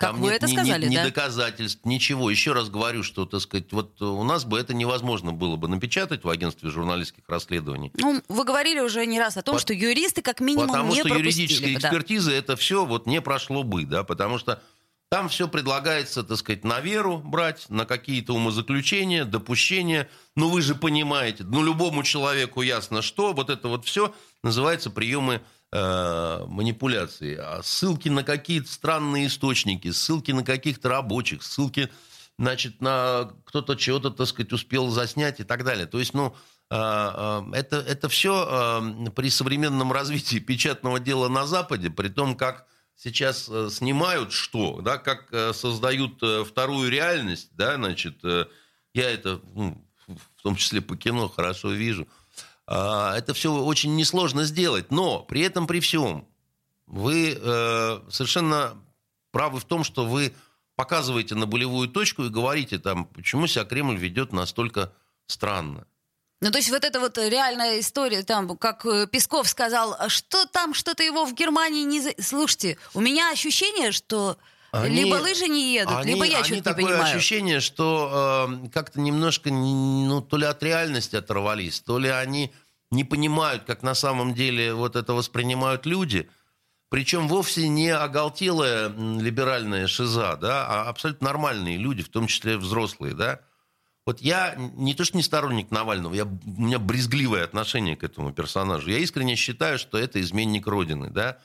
[0.00, 1.02] как Там вы нет это ни, сказали, ни, да?
[1.02, 2.30] Ни доказательств, ничего.
[2.30, 6.24] Еще раз говорю, что, так сказать, вот у нас бы это невозможно было бы напечатать
[6.24, 7.92] в агентстве журналистских расследований.
[7.98, 9.60] Ну, вы говорили уже не раз о том, По...
[9.60, 12.36] что юристы как минимум потому не что юридическая экспертиза, да.
[12.36, 14.62] это все вот не прошло бы, да, потому что
[15.10, 20.08] там все предлагается, так сказать, на веру брать, на какие-то умозаключения, допущения.
[20.34, 25.42] Ну, вы же понимаете, ну, любому человеку ясно, что вот это вот все называется приемы
[25.72, 27.36] э, манипуляции.
[27.36, 31.90] А ссылки на какие-то странные источники, ссылки на каких-то рабочих, ссылки,
[32.38, 35.86] значит, на кто-то чего-то, так сказать, успел заснять и так далее.
[35.86, 36.34] То есть, ну,
[36.70, 38.82] э, э, это, это все
[39.14, 45.28] при современном развитии печатного дела на Западе, при том, как сейчас снимают что, да, как
[45.54, 52.08] создают вторую реальность, да, значит, я это, ну, в том числе по кино, хорошо вижу.
[52.72, 56.26] А, это все очень несложно сделать, но при этом, при всем,
[56.86, 57.34] вы
[58.10, 58.76] совершенно
[59.30, 60.34] правы в том, что вы
[60.76, 64.92] показываете на болевую точку и говорите там, почему себя Кремль ведет настолько
[65.26, 65.86] странно.
[66.40, 70.46] Ну, то есть вот эта вот реальная история, там, как э, Песков сказал, «А что
[70.46, 72.00] там, что-то его в Германии не...
[72.18, 74.38] Слушайте, у меня ощущение, что
[74.70, 77.14] они, либо лыжи не едут, они, либо я что-то не такое понимаю.
[77.14, 82.54] ощущение, что э, как-то немножко, ну, то ли от реальности оторвались, то ли они
[82.90, 86.28] не понимают, как на самом деле вот это воспринимают люди.
[86.88, 93.14] Причем вовсе не оголтелая либеральная шиза, да, а абсолютно нормальные люди, в том числе взрослые,
[93.14, 93.40] да.
[94.06, 98.32] Вот я не то что не сторонник Навального, я, у меня брезгливое отношение к этому
[98.32, 98.90] персонажу.
[98.90, 101.38] Я искренне считаю, что это изменник Родины, да.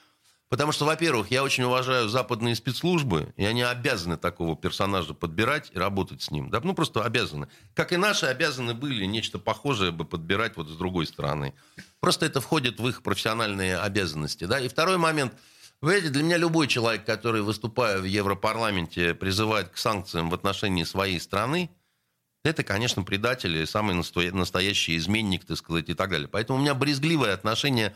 [0.49, 5.79] Потому что, во-первых, я очень уважаю западные спецслужбы, и они обязаны такого персонажа подбирать и
[5.79, 6.51] работать с ним.
[6.51, 6.61] Да?
[6.63, 7.47] Ну, просто обязаны.
[7.73, 11.55] Как и наши обязаны были нечто похожее бы подбирать вот с другой стороны.
[11.99, 14.45] Просто это входит в их профессиональные обязанности.
[14.45, 14.59] Да?
[14.59, 15.33] И второй момент.
[15.81, 20.83] Вы знаете, для меня любой человек, который, выступая в Европарламенте, призывает к санкциям в отношении
[20.83, 21.69] своей страны,
[22.43, 26.27] это, конечно, предатель и самый настоящий изменник, так сказать, и так далее.
[26.27, 27.95] Поэтому у меня брезгливое отношение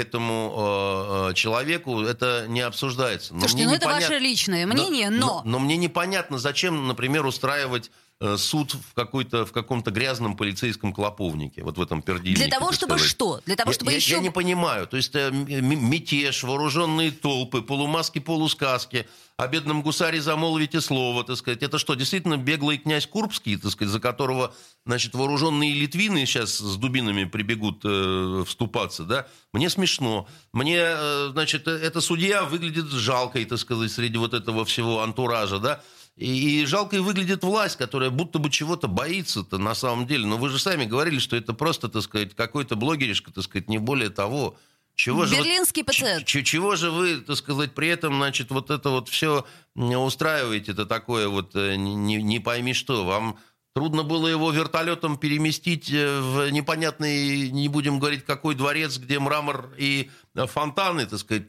[0.00, 3.34] этому э, э человеку, это не обсуждается.
[3.34, 5.26] Но Слушайте, ну это ваше личное мнение, но...
[5.26, 5.58] Но, но...
[5.58, 7.90] мне непонятно, зачем, например, устраивать
[8.36, 12.46] суд в, какой-то, в каком-то грязном полицейском клоповнике, вот в этом пердильнике.
[12.46, 13.10] Для того, чтобы сказать.
[13.10, 13.40] что?
[13.46, 14.14] Для того, чтобы я, еще...
[14.14, 14.86] Я не понимаю.
[14.86, 19.06] То есть э, мятеж, вооруженные толпы, полумаски, полусказки,
[19.36, 21.62] о бедном гусаре замолвите слово, так сказать.
[21.62, 24.54] Это что, действительно беглый князь Курбский, так сказать, за которого,
[24.86, 29.26] значит, вооруженные литвины сейчас с дубинами прибегут э, вступаться, да?
[29.52, 30.28] Мне смешно.
[30.52, 35.58] Мне, э, значит, э, эта судья выглядит жалкой, так сказать, среди вот этого всего антуража,
[35.58, 35.80] да?
[36.16, 40.26] И, и жалко и выглядит власть, которая будто бы чего-то боится-то на самом деле.
[40.26, 43.78] Но вы же сами говорили, что это просто, так сказать, какой-то блогеришка, так сказать, не
[43.78, 44.56] более того.
[44.94, 46.26] Чего Берлинский же, пациент.
[46.26, 51.28] Чего же вы, так сказать, при этом, значит, вот это вот все устраиваете, это такое
[51.28, 53.06] вот э, не, не пойми что.
[53.06, 53.38] Вам
[53.74, 59.70] Трудно было его вертолетом переместить э, в непонятный, не будем говорить, какой дворец, где мрамор
[59.78, 61.46] и фонтаны, так сказать,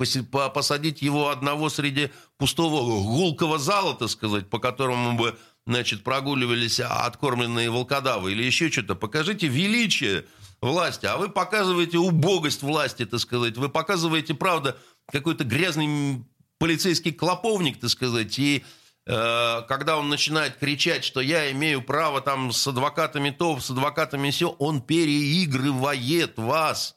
[0.54, 7.70] посадить его одного среди пустого гулкого зала, так сказать, по которому бы, значит, прогуливались откормленные
[7.70, 8.96] волкодавы или еще что-то.
[8.96, 10.24] Покажите величие
[10.62, 13.58] власти, а вы показываете убогость власти, так сказать.
[13.58, 14.78] Вы показываете, правда,
[15.12, 16.24] какой-то грязный
[16.58, 22.52] полицейский клоповник, так сказать, и Э, когда он начинает кричать, что я имею право там
[22.52, 26.96] с адвокатами то, с адвокатами все, он переигрывает вас.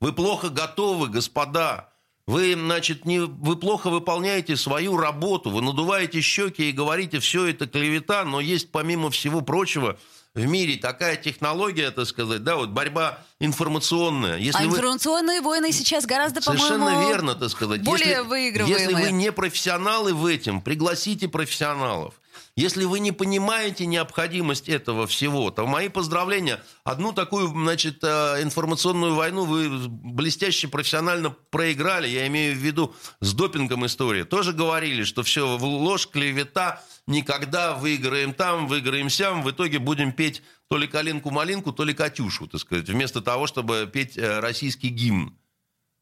[0.00, 1.92] Вы плохо готовы, господа.
[2.26, 7.66] Вы, значит, не, вы плохо выполняете свою работу, вы надуваете щеки и говорите, все это
[7.66, 9.98] клевета, но есть, помимо всего прочего,
[10.34, 14.38] в мире такая технология, так сказать, да, вот борьба информационная.
[14.38, 14.76] Если а вы...
[14.76, 17.82] информационные войны сейчас гораздо, Совершенно по-моему, верно, так сказать.
[17.82, 18.82] более если, выигрываемые.
[18.82, 22.14] Если вы не профессионалы в этом, пригласите профессионалов.
[22.56, 26.62] Если вы не понимаете необходимость этого всего, то мои поздравления.
[26.84, 32.08] Одну такую, значит, э, информационную войну вы блестяще профессионально проиграли.
[32.08, 34.24] Я имею в виду с допингом история.
[34.24, 40.42] Тоже говорили, что все ложь, клевета, никогда выиграем там, выиграем сям, в итоге будем петь
[40.68, 45.36] то ли «Калинку-малинку», то ли «Катюшу», так сказать, вместо того, чтобы петь э, российский гимн.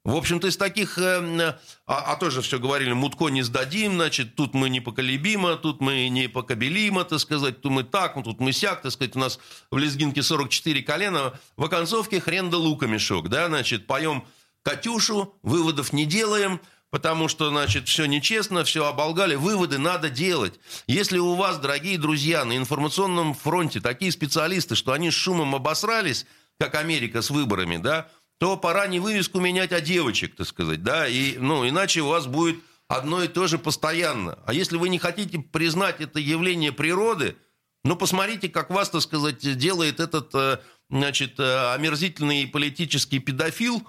[0.05, 4.55] В общем-то, из таких, э, а, а тоже все говорили, Мутко не сдадим, значит, тут
[4.55, 8.93] мы непоколебимо, тут мы непокобелимо, так сказать, тут мы так, ну, тут мы сяк, так
[8.93, 9.39] сказать, у нас
[9.71, 14.25] в лезгинке 44 колена, в оконцовке хрен да лука мешок, да, значит, поем
[14.63, 16.61] Катюшу, выводов не делаем,
[16.91, 19.35] потому что, значит, все нечестно, все оболгали.
[19.35, 20.61] Выводы надо делать.
[20.87, 26.27] Если у вас, дорогие друзья, на информационном фронте такие специалисты, что они с шумом обосрались,
[26.59, 28.09] как Америка с выборами, да,
[28.41, 32.27] то пора не вывеску менять, а девочек, так сказать, да, и, ну, иначе у вас
[32.27, 32.57] будет
[32.89, 34.39] одно и то же постоянно.
[34.47, 37.37] А если вы не хотите признать это явление природы,
[37.85, 43.87] ну, посмотрите, как вас, так сказать, делает этот, э, значит, э, омерзительный политический педофил,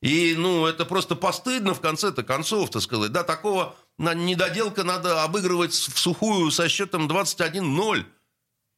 [0.00, 5.74] и, ну, это просто постыдно в конце-то концов, так сказать, да, такого недоделка надо обыгрывать
[5.74, 8.06] в сухую со счетом 21-0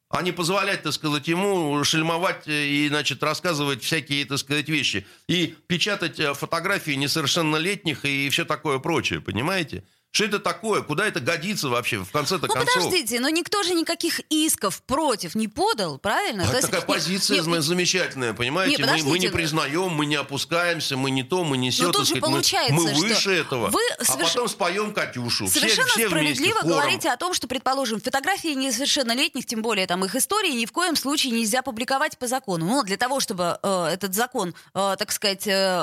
[0.09, 5.05] а не позволять, так сказать, ему шельмовать и, значит, рассказывать всякие, так сказать, вещи.
[5.27, 9.83] И печатать э, фотографии несовершеннолетних и все такое прочее, понимаете?
[10.11, 10.81] Что это такое?
[10.81, 12.75] Куда это годится вообще в конце-то ну, концов?
[12.75, 16.43] подождите, но никто же никаких исков против не подал, правильно?
[16.43, 18.81] А такая есть, позиция не, замечательная, понимаете?
[18.81, 21.71] Не, мы, мы не признаем, мы не опускаемся, мы не то, мы не.
[21.79, 23.67] Но тут же получается, мы, мы выше этого.
[23.69, 24.33] Вы а соверш...
[24.33, 25.47] потом споем Катюшу.
[25.47, 30.03] Совершенно все, все справедливо вместе, говорите о том, что, предположим, фотографии несовершеннолетних, тем более там
[30.03, 32.65] их истории, ни в коем случае нельзя публиковать по закону.
[32.65, 35.77] Но для того, чтобы э, этот закон, э, так сказать, э, э,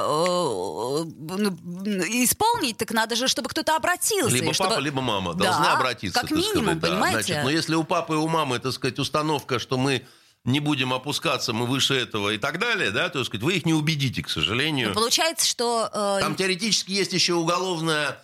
[2.24, 4.13] исполнить, так надо же, чтобы кто-то обратился.
[4.22, 4.70] Либо чтобы...
[4.70, 6.20] папа, либо мама должны да, обратиться.
[6.20, 7.16] Как минимум, сказать, понимаете?
[7.16, 7.22] Да.
[7.24, 10.06] Значит, но если у папы и у мамы, так сказать, установка, что мы
[10.44, 13.74] не будем опускаться, мы выше этого и так далее, да, то есть вы их не
[13.74, 14.88] убедите, к сожалению.
[14.88, 15.88] Но получается, что...
[15.92, 16.18] Э...
[16.20, 18.18] Там теоретически есть еще уголовное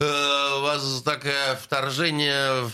[0.00, 2.70] э, вас такое вторжение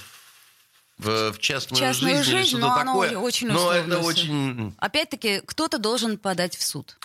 [0.98, 3.10] в, в частную, в частную жизнь, жизнь что-то такое.
[3.10, 4.08] Оно очень но это все.
[4.08, 4.74] очень...
[4.78, 6.96] Опять-таки, кто-то должен подать в суд.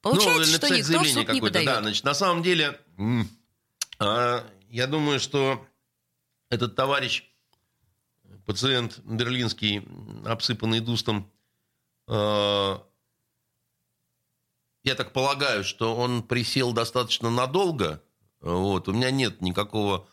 [0.00, 1.66] Получается, ну, что никто в суд не подает.
[1.66, 2.78] Да, значит, на самом деле,
[4.00, 5.64] э, я думаю, что
[6.48, 7.24] этот товарищ,
[8.46, 9.86] пациент берлинский,
[10.24, 11.30] обсыпанный дустом,
[12.08, 12.78] э,
[14.82, 18.02] я так полагаю, что он присел достаточно надолго.
[18.40, 20.08] Вот, у меня нет никакого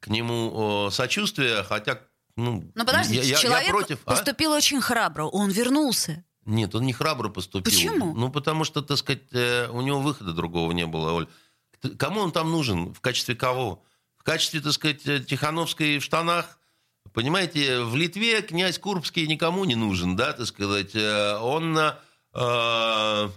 [0.00, 2.00] к нему э, сочувствия, хотя...
[2.34, 4.10] Ну, Но подождите, я, человек я против, а?
[4.10, 4.56] поступил а?
[4.56, 6.24] очень храбро, он вернулся.
[6.44, 7.72] Нет, он не храбро поступил.
[7.72, 8.12] Почему?
[8.12, 11.28] Ну, потому что, так сказать, э, у него выхода другого не было, Оль.
[11.98, 12.92] Кому он там нужен?
[12.94, 13.82] В качестве кого?
[14.16, 16.58] В качестве, так сказать, э, Тихановской в штанах?
[17.14, 20.94] Понимаете, в Литве князь Курбский никому не нужен, да, так сказать.
[20.94, 23.28] Э, он э,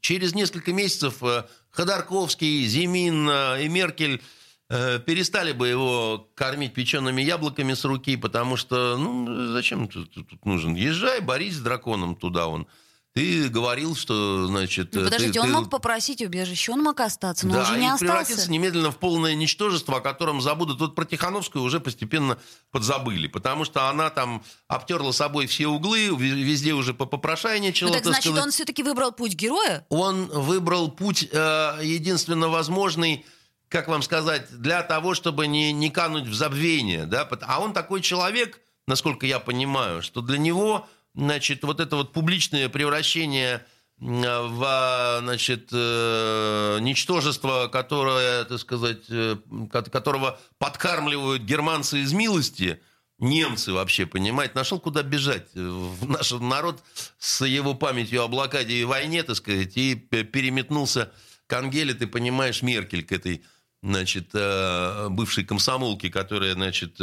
[0.00, 4.22] через несколько месяцев э, Ходорковский, Зимин и Меркель
[4.68, 10.74] перестали бы его кормить печеными яблоками с руки, потому что, ну, зачем тут, тут нужен?
[10.76, 12.68] Езжай, борись с драконом туда он.
[13.12, 14.94] Ты говорил, что, значит...
[14.94, 15.52] Ну, подождите, ты, он ты...
[15.52, 18.04] мог попросить убежище, он мог остаться, но да, уже не и остался.
[18.04, 20.78] превратиться немедленно в полное ничтожество, о котором забудут.
[20.78, 22.38] Тут про Тихановскую уже постепенно
[22.70, 27.88] подзабыли, потому что она там обтерла собой все углы, везде уже попрошайничала.
[27.88, 28.44] Ну, так значит, сказать.
[28.44, 29.84] он все-таки выбрал путь героя?
[29.88, 33.26] Он выбрал путь э, единственно возможный,
[33.68, 37.06] как вам сказать, для того, чтобы не, не кануть в забвение.
[37.06, 37.28] Да?
[37.42, 42.68] А он такой человек, насколько я понимаю, что для него значит, вот это вот публичное
[42.68, 43.64] превращение
[44.00, 49.36] в, значит, э, ничтожество, которое, так сказать, э,
[49.70, 52.80] которого подкармливают германцы из милости,
[53.18, 55.48] немцы вообще, понимаете, нашел куда бежать.
[55.54, 56.82] Наш народ
[57.18, 61.12] с его памятью о блокаде и войне, так сказать, и переметнулся
[61.46, 63.44] к Ангеле, ты понимаешь, Меркель, к этой,
[63.82, 66.96] значит, э, бывшей комсомолке, которая, значит,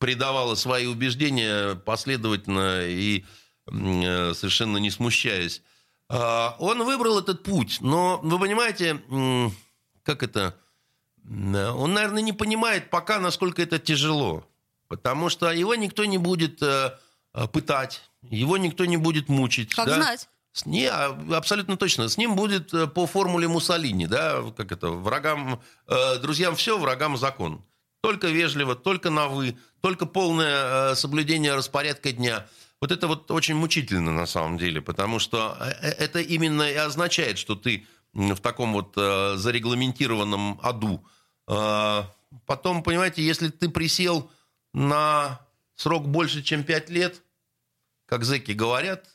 [0.00, 3.24] предавала свои убеждения последовательно и
[3.66, 5.62] э, совершенно не смущаясь.
[6.08, 9.00] А, он выбрал этот путь, но вы понимаете,
[10.02, 10.56] как это?
[11.22, 14.44] Он, наверное, не понимает пока, насколько это тяжело,
[14.88, 16.96] потому что его никто не будет э,
[17.52, 19.74] пытать, его никто не будет мучить.
[19.74, 19.96] Как да?
[19.96, 20.28] знать?
[20.64, 22.08] Не, а, абсолютно точно.
[22.08, 25.60] С ним будет э, по формуле Муссолини, да, как это, врагам,
[26.22, 27.62] друзьям все, врагам закон.
[28.02, 32.46] Только вежливо, только на «вы», только полное э, соблюдение распорядка дня.
[32.80, 36.74] Вот это вот очень мучительно на самом деле, потому что э, э, это именно и
[36.74, 41.06] означает, что ты в таком вот зарегламентированном аду.
[41.46, 44.28] Потом, понимаете, если ты присел
[44.72, 45.40] на
[45.76, 47.22] срок больше, чем пять лет,
[48.06, 49.06] как зэки говорят,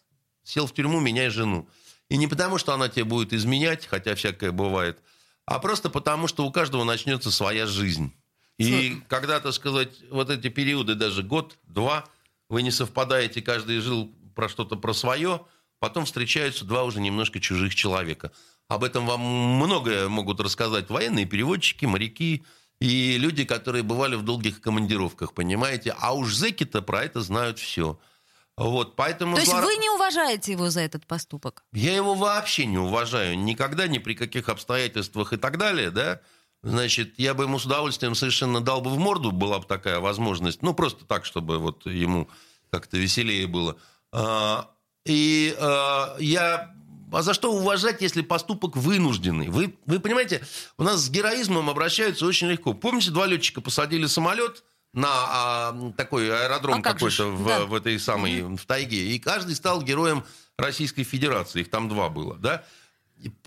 [0.43, 1.67] сел в тюрьму, меняй жену.
[2.07, 4.97] И не потому, что она тебе будет изменять, хотя всякое бывает,
[5.45, 8.13] а просто потому, что у каждого начнется своя жизнь.
[8.57, 12.05] И когда, так сказать, вот эти периоды, даже год, два,
[12.49, 15.41] вы не совпадаете, каждый жил про что-то про свое,
[15.79, 18.31] потом встречаются два уже немножко чужих человека.
[18.67, 22.43] Об этом вам многое могут рассказать военные переводчики, моряки
[22.79, 25.95] и люди, которые бывали в долгих командировках, понимаете?
[25.99, 27.99] А уж зэки-то про это знают все.
[28.57, 31.65] Вот, поэтому То есть зла- вы не уважаете его за этот поступок?
[31.73, 33.37] Я его вообще не уважаю.
[33.37, 36.21] Никогда, ни при каких обстоятельствах и так далее, да.
[36.65, 40.63] Значит, я бы ему с удовольствием совершенно дал бы в морду, была бы такая возможность.
[40.63, 42.27] Ну, просто так, чтобы вот ему
[42.71, 43.77] как-то веселее было.
[44.11, 44.71] А,
[45.05, 46.73] И а, я...
[47.11, 49.47] А за что уважать, если поступок вынужденный?
[49.49, 50.41] Вы, вы понимаете,
[50.79, 52.73] у нас с героизмом обращаются очень легко.
[52.73, 57.65] Помните, два летчика посадили самолет на а, такой аэродром А как какой-то в, да.
[57.65, 60.23] в этой самой в тайге, и каждый стал героем
[60.57, 61.61] Российской Федерации.
[61.61, 62.63] Их там два было, да?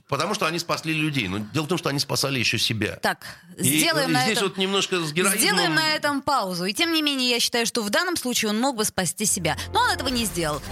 [0.08, 1.28] Потому что они спасли людей.
[1.28, 2.96] Но дело в том, что они спасали еще себя.
[2.96, 3.26] Так,
[3.58, 4.48] сделаем и на здесь этом...
[4.48, 5.40] вот немножко с героизмом...
[5.40, 6.64] Сделаем на этом паузу.
[6.64, 9.56] И тем не менее, я считаю, что в данном случае он мог бы спасти себя.
[9.72, 10.62] Но он этого не сделал.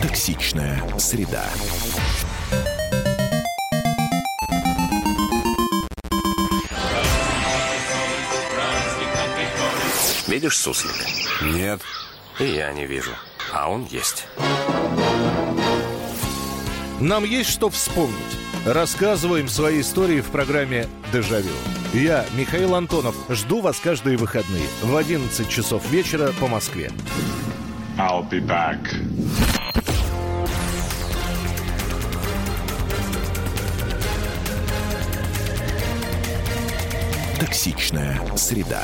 [0.00, 1.44] Токсичная среда.
[10.28, 10.94] Видишь суслик?
[11.42, 11.80] Нет.
[12.38, 13.12] И я не вижу.
[13.52, 14.26] А он есть.
[17.00, 18.16] Нам есть что вспомнить.
[18.64, 21.52] Рассказываем свои истории в программе «Дежавю».
[21.92, 26.90] Я, Михаил Антонов, жду вас каждые выходные в 11 часов вечера по Москве.
[27.98, 28.78] I'll be back.
[37.38, 38.82] Токсичная среда.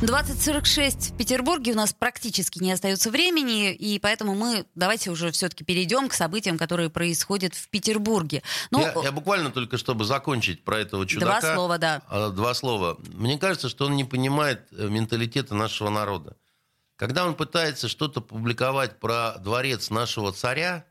[0.00, 5.64] 20.46 в Петербурге у нас практически не остается времени, и поэтому мы давайте уже все-таки
[5.64, 8.44] перейдем к событиям, которые происходят в Петербурге.
[8.70, 11.40] Ну, я, я буквально только, чтобы закончить про этого чудака.
[11.40, 12.02] Два слова, да.
[12.08, 12.96] а, Два слова.
[13.12, 16.36] Мне кажется, что он не понимает э, менталитета нашего народа.
[16.94, 20.84] Когда он пытается что-то публиковать про дворец нашего царя,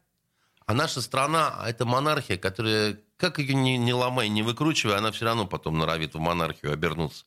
[0.66, 5.24] а наша страна– это монархия, которая, как ее не, не ломай, не выкручивай, она все
[5.24, 7.24] равно потом норовит в монархию обернуться.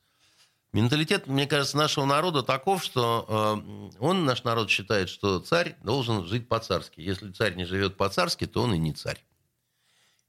[0.72, 6.24] Менталитет, мне кажется, нашего народа таков, что э, он, наш народ, считает, что царь должен
[6.26, 7.00] жить по-царски.
[7.00, 9.20] Если царь не живет по-царски, то он и не царь.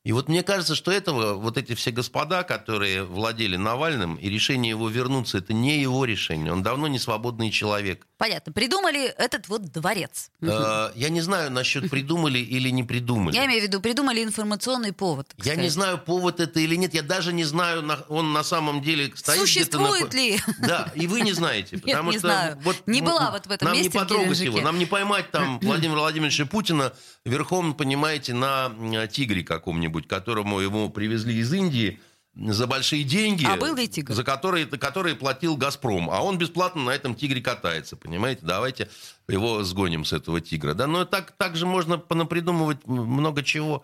[0.04, 4.72] И вот мне кажется, что этого, вот эти все господа, которые владели Навальным, и решение
[4.72, 6.52] его вернуться, это не его решение.
[6.52, 8.08] Он давно не свободный человек.
[8.18, 10.32] понятно, придумали этот вот дворец.
[10.42, 13.36] Э, Я не знаю насчет придумали или не придумали.
[13.36, 15.28] Я имею в виду, придумали информационный повод.
[15.44, 16.94] Я не знаю, повод это или нет.
[16.96, 20.16] Я даже не знаю, на- он на самом деле стоит Существует где-то...
[20.16, 20.68] на- ли?
[20.68, 21.76] Да, и вы не знаете.
[21.76, 22.58] Нет, потому не что знаю.
[22.64, 25.30] Вот, Не была вот в этом Нам месте, не в потрогать его, нам не поймать
[25.32, 26.92] там Владимира Владимировича Путина
[27.26, 28.72] верхом, понимаете, на
[29.08, 32.00] тигре каком-нибудь, которому ему привезли из Индии
[32.34, 34.14] за большие деньги, А был ли тигр?
[34.14, 36.10] за которые, которые платил «Газпром».
[36.10, 38.42] А он бесплатно на этом тигре катается, понимаете?
[38.44, 38.90] Давайте
[39.28, 40.74] его сгоним с этого тигра.
[40.74, 43.84] Да, но так, так же можно понапридумывать много чего.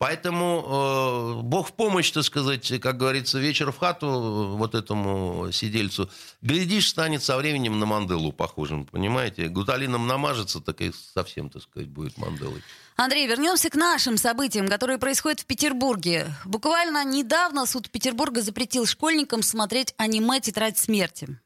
[0.00, 5.52] Поэтому э, Бог в помощь, так сказать, как говорится, вечер в хату э, вот этому
[5.52, 6.08] сидельцу.
[6.40, 9.48] Глядишь, станет со временем на Манделу похожим, понимаете?
[9.48, 12.62] Гуталином намажется, так и совсем, так сказать, будет Манделой.
[12.96, 16.28] Андрей, вернемся к нашим событиям, которые происходят в Петербурге.
[16.46, 21.38] Буквально недавно суд Петербурга запретил школьникам смотреть аниме «Тетрадь смерти»,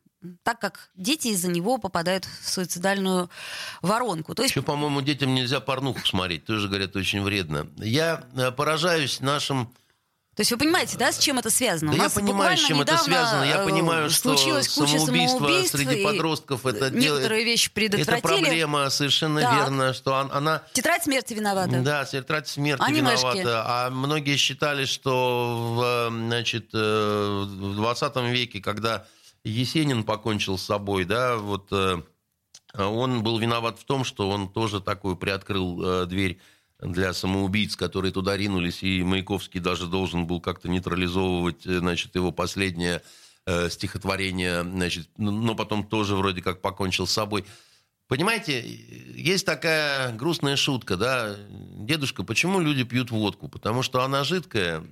[0.43, 3.31] так как дети из-за него попадают в суицидальную
[3.83, 4.35] воронку.
[4.35, 7.67] То есть Еще, по-моему, детям нельзя порнуху смотреть, тоже, говорят, очень вредно.
[7.77, 9.67] Я э, поражаюсь нашим...
[10.37, 11.93] То есть вы понимаете, да, с чем это связано?
[11.93, 13.45] Да я понимаю, с чем это связано.
[13.45, 18.21] Я э, понимаю, что самоубийство самоубийств, среди подростков это некоторые вещи Это предотвратили.
[18.21, 19.55] проблема, совершенно Так.
[19.55, 20.63] верно, что он- она...
[20.73, 21.81] Тетрадь смерти виновата.
[21.83, 23.21] Да, тетрадь смерти Анимешки.
[23.25, 23.65] виновата.
[23.67, 29.07] А многие считали, что в, значит, э, в 20 веке, когда
[29.45, 32.01] Есенин покончил с собой, да, вот э,
[32.75, 36.41] он был виноват в том, что он тоже такую приоткрыл э, дверь
[36.81, 42.33] для самоубийц, которые туда ринулись, и Маяковский даже должен был как-то нейтрализовывать, э, значит, его
[42.33, 43.03] последнее
[43.69, 47.45] стихотворение, значит, но потом тоже вроде как покончил с собой.
[48.09, 53.49] Понимаете, есть такая грустная шутка, да, дедушка, почему люди пьют водку?
[53.49, 54.83] Потому что она жидкая,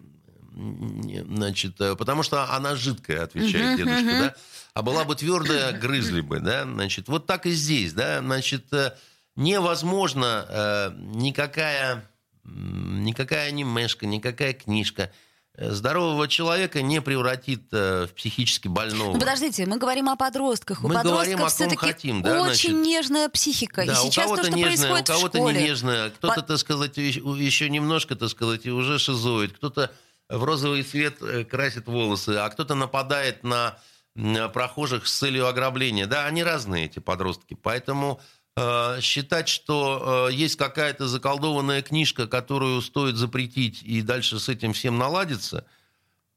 [0.55, 4.35] значит, э, потому что она жидкая, отвечает дедушка, да,
[4.75, 8.93] а была бы твердая, грызли бы, да, значит, вот так и здесь, да, значит, э,
[9.37, 12.05] невозможно э, никакая,
[12.45, 15.11] никакая анимешка, никакая книжка
[15.55, 19.15] э, здорового человека не превратит э, в психически больного.
[19.15, 20.85] Ну, подождите, мы говорим о подростках.
[20.85, 22.87] У Мы подростков говорим, о ком все-таки хотим, да, очень значит.
[22.87, 23.87] нежная психика.
[23.87, 25.61] Да, и у сейчас кого-то то, что нежная, у происходит в кого-то школе...
[25.61, 29.91] не нежная, кто-то, По- так сказать, еще немножко, так сказать, и уже шизоид, кто-то
[30.29, 33.79] в розовый цвет э, красит волосы, а кто-то нападает на
[34.15, 36.07] прохожих с целью ограбления.
[36.07, 37.55] Да, они разные, эти подростки.
[37.55, 38.21] Поэтому
[38.57, 44.75] э, считать, что э, есть какая-то заколдованная книжка, которую стоит запретить, и дальше с этим
[44.75, 45.65] всем наладиться,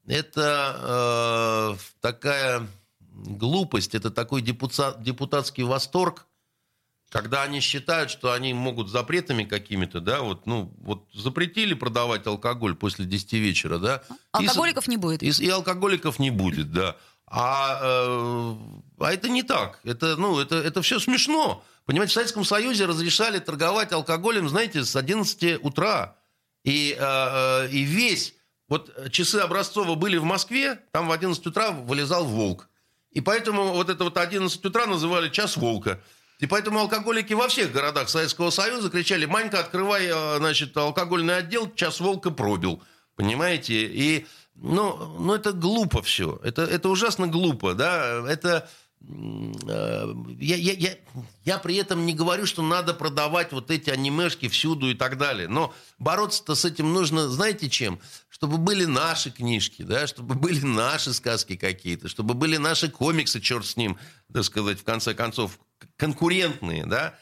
[0.07, 2.67] это э, такая
[2.99, 6.27] глупость, это такой депутат, депутатский восторг,
[7.09, 12.75] когда они считают, что они могут запретами какими-то, да, вот, ну, вот запретили продавать алкоголь
[12.75, 14.03] после 10 вечера, да.
[14.31, 15.23] Алкоголиков и, не будет.
[15.23, 16.97] И, и алкоголиков не будет, да.
[17.27, 18.55] А, э,
[18.99, 19.79] а это не так.
[19.83, 21.63] Это, ну, это, это все смешно.
[21.85, 26.17] Понимаете, в Советском Союзе разрешали торговать алкоголем, знаете, с 11 утра.
[26.63, 28.35] И, э, и весь...
[28.67, 32.67] Вот часы Образцова были в Москве, там в 11 утра вылезал волк.
[33.11, 36.01] И поэтому вот это вот 11 утра называли час волка.
[36.39, 41.71] И поэтому алкоголики во всех городах Советского Союза кричали, Манька, открывай, э, значит, алкогольный отдел,
[41.73, 42.81] час волка пробил.
[43.15, 43.85] Понимаете?
[43.85, 44.25] И,
[44.55, 46.39] ну, ну это глупо все.
[46.43, 48.23] Это, это ужасно глупо, да.
[48.27, 48.69] Это...
[49.07, 50.97] Э, я, я, я,
[51.45, 55.47] я при этом не говорю, что надо продавать вот эти анимешки всюду и так далее.
[55.47, 57.99] Но бороться-то с этим нужно, знаете чем?
[58.27, 63.65] Чтобы были наши книжки, да, чтобы были наши сказки какие-то, чтобы были наши комиксы, черт
[63.65, 63.97] с ним,
[64.33, 65.59] так сказать, в конце концов,
[65.97, 67.17] конкурентные, да,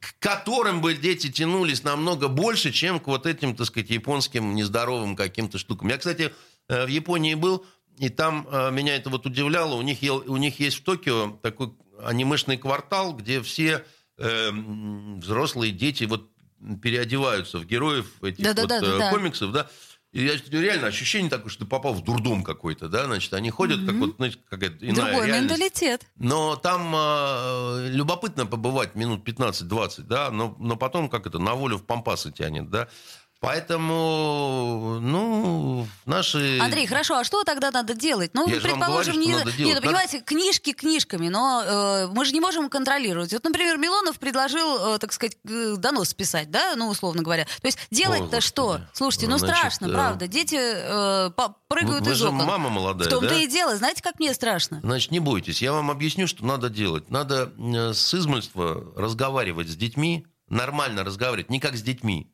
[0.00, 5.16] к которым бы дети тянулись намного больше, чем к вот этим, так сказать, японским нездоровым
[5.16, 5.88] каким-то штукам.
[5.88, 6.32] Я, кстати,
[6.68, 7.66] э, в Японии был,
[7.98, 9.74] и там э, меня это вот удивляло.
[9.74, 11.72] У них, у них есть в Токио такой
[12.02, 13.84] анимешный квартал, где все
[14.18, 16.30] э, взрослые дети вот
[16.82, 19.10] переодеваются в героев этих да, вот, да, да, э, да.
[19.10, 19.70] комиксов, да.
[20.12, 23.80] И я, реально ощущение такое, что ты попал в дурдом какой-то, да, значит, они ходят,
[23.80, 23.86] mm-hmm.
[23.86, 25.52] как вот, знаете, какая-то иная Другой реальность.
[25.52, 26.06] менталитет.
[26.16, 31.76] Но там э, любопытно побывать минут 15-20, да, но, но потом, как это, на волю
[31.76, 32.88] в пампасы тянет, да.
[33.40, 36.58] Поэтому, ну, наши...
[36.58, 38.32] Андрей, хорошо, а что тогда надо делать?
[38.34, 39.32] Ну, Я говорю, предположим, что не...
[39.32, 39.74] надо делать.
[39.74, 43.32] Нет, ну, понимаете, книжки книжками, но э, мы же не можем контролировать.
[43.32, 47.44] Вот, например, Милонов предложил, э, так сказать, э, донос писать, да, ну, условно говоря.
[47.44, 48.80] То есть делать-то О, что?
[48.92, 50.26] Слушайте, ну, Значит, страшно, э, правда.
[50.26, 51.30] Дети э,
[51.68, 52.44] прыгают Вы из же окон.
[52.44, 53.36] мама молодая, В том-то да?
[53.36, 53.76] и дело.
[53.76, 54.80] Знаете, как мне страшно?
[54.82, 57.08] Значит, не бойтесь, я вам объясню, что надо делать.
[57.08, 62.32] Надо э, с измольства разговаривать с детьми, нормально разговаривать, не как с детьми.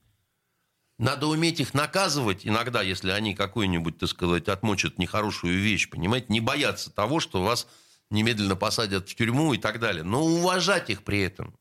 [0.98, 6.26] Надо уметь их наказывать иногда, если они какую-нибудь, так сказать, отмочат нехорошую вещь, понимаете?
[6.28, 7.66] Не бояться того, что вас
[8.10, 10.04] немедленно посадят в тюрьму и так далее.
[10.04, 11.54] Но уважать их при этом.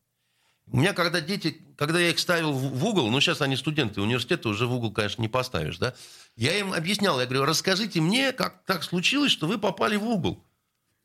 [0.67, 4.49] У меня, когда дети, когда я их ставил в угол, ну, сейчас они студенты университета,
[4.49, 5.93] уже в угол, конечно, не поставишь, да?
[6.35, 10.43] Я им объяснял, я говорю, расскажите мне, как так случилось, что вы попали в угол.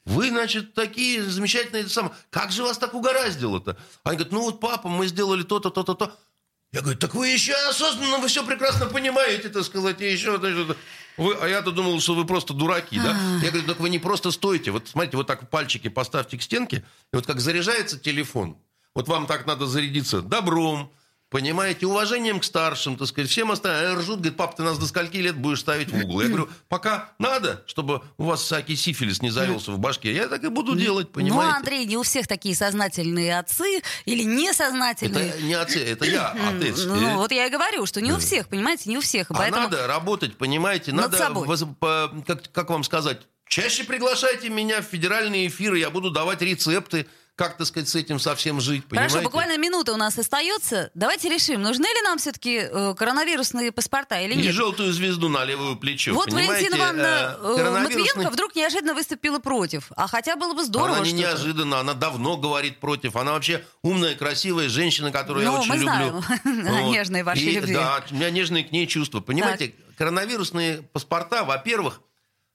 [0.04, 2.14] Вы, значит, такие замечательные, это самое.
[2.30, 3.76] как же вас так угораздило-то?
[4.04, 6.16] Они говорят, ну вот, папа, мы сделали то-то, то-то, то.
[6.72, 10.38] Я говорю, так вы еще осознанно, вы все прекрасно понимаете, так сказать, и еще...
[10.38, 10.76] значит,
[11.16, 13.16] Вы, а я-то думал, что вы просто дураки, да?
[13.42, 14.70] Я говорю, так вы не просто стоите.
[14.70, 18.58] Вот смотрите, вот так пальчики поставьте к стенке, и вот как заряжается телефон,
[18.94, 20.92] вот вам так надо зарядиться добром,
[21.30, 23.92] понимаете, уважением к старшим, так сказать, всем остальным.
[23.92, 26.20] А Ржут, говорит, пап, ты нас до скольки лет будешь ставить в угол?
[26.20, 30.42] Я говорю, пока надо, чтобы у вас всякий сифилис не завелся в башке, я так
[30.44, 31.56] и буду делать, Ну, понимаете?
[31.56, 35.28] Андрей, не у всех такие сознательные отцы или несознательные.
[35.30, 36.84] Это не отцы, это я, отец.
[36.84, 39.30] Ну, Э, вот я и говорю, что не у всех, понимаете, не у всех.
[39.30, 39.64] А Поэтому...
[39.64, 44.84] надо работать, понимаете, Над надо, воз- по- как, как вам сказать, чаще приглашайте меня в
[44.84, 47.06] федеральные эфиры, я буду давать рецепты,
[47.38, 49.12] как, так сказать, с этим совсем жить, понимаете?
[49.14, 50.90] Хорошо, буквально минута у нас остается.
[50.94, 54.52] Давайте решим, нужны ли нам все-таки э, коронавирусные паспорта или И нет.
[54.54, 56.52] желтую звезду на левое плечо, Вот понимаете?
[56.52, 59.92] Валентина Ивановна Э, э, коронавирусный- Матвиенко вдруг неожиданно выступила против.
[59.96, 61.20] А хотя было бы здорово, Она не что-то.
[61.22, 63.14] неожиданно, она давно говорит против.
[63.14, 66.22] Она вообще умная, красивая женщина, которую Ну, я очень мы люблю.
[66.42, 66.90] знаем.
[66.90, 67.74] Нежные ваши И, любви.
[67.74, 69.20] Да, у меня нежные к ней чувства.
[69.20, 72.00] Понимаете, коронавирусные паспорта, во-первых,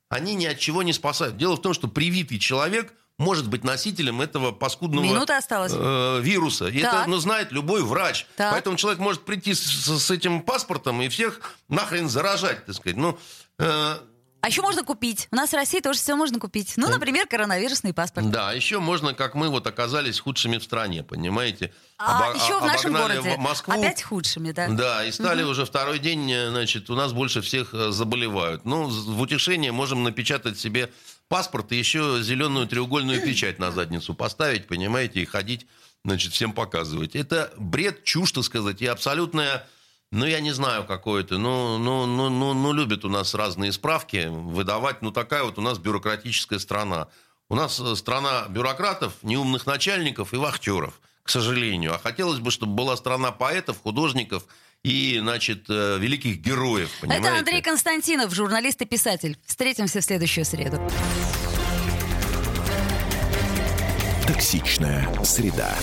[0.09, 1.37] они ни от чего не спасают.
[1.37, 2.93] Дело в том, что привитый человек
[3.23, 5.71] может быть носителем этого паскудного Минута осталась.
[5.75, 6.67] э, вируса.
[6.67, 6.93] И Так.
[7.01, 8.25] это ну, знает любой врач.
[8.35, 8.51] Так.
[8.51, 12.97] Поэтому человек может прийти с, с- этим паспортом и всех нахрен заражать, так сказать.
[12.97, 13.17] Ну,
[13.59, 13.97] э,
[14.41, 15.29] А еще можно купить.
[15.31, 16.73] У нас в России тоже все можно купить.
[16.75, 18.29] Ну, например, коронавирусный паспорт.
[18.29, 21.73] Да, еще можно, как мы вот оказались худшими в стране, понимаете?
[21.97, 23.73] А Обо- еще в нашем городе в- Москву.
[23.73, 24.67] опять худшими, да?
[24.67, 28.65] Да, и стали уже второй день, э, значит, у нас больше всех э, заболевают.
[28.65, 30.91] Ну, в утешение можем напечатать себе
[31.27, 35.65] паспорт и еще зеленую треугольную печать на задницу поставить, понимаете, и ходить,
[36.03, 37.15] значит, всем показывать.
[37.15, 39.67] Это бред, чушь, так сказать, и абсолютная...
[40.11, 41.39] Ну, я не знаю, какое это.
[41.39, 45.01] Ну, ну, ну, ну, ну, любят у нас разные справки выдавать.
[45.01, 47.07] Ну, такая вот у нас бюрократическая страна.
[47.49, 51.95] У нас э, страна бюрократов, неумных начальников и вахтеров, к сожалению.
[51.95, 54.45] А хотелось бы, чтобы была страна поэтов, художников
[54.83, 57.27] и, значит, э, великих героев, понимаете?
[57.27, 59.37] Это Андрей Константинов, журналист и писатель.
[59.45, 60.81] Встретимся в следующую среду.
[64.27, 65.73] Токсичная среда.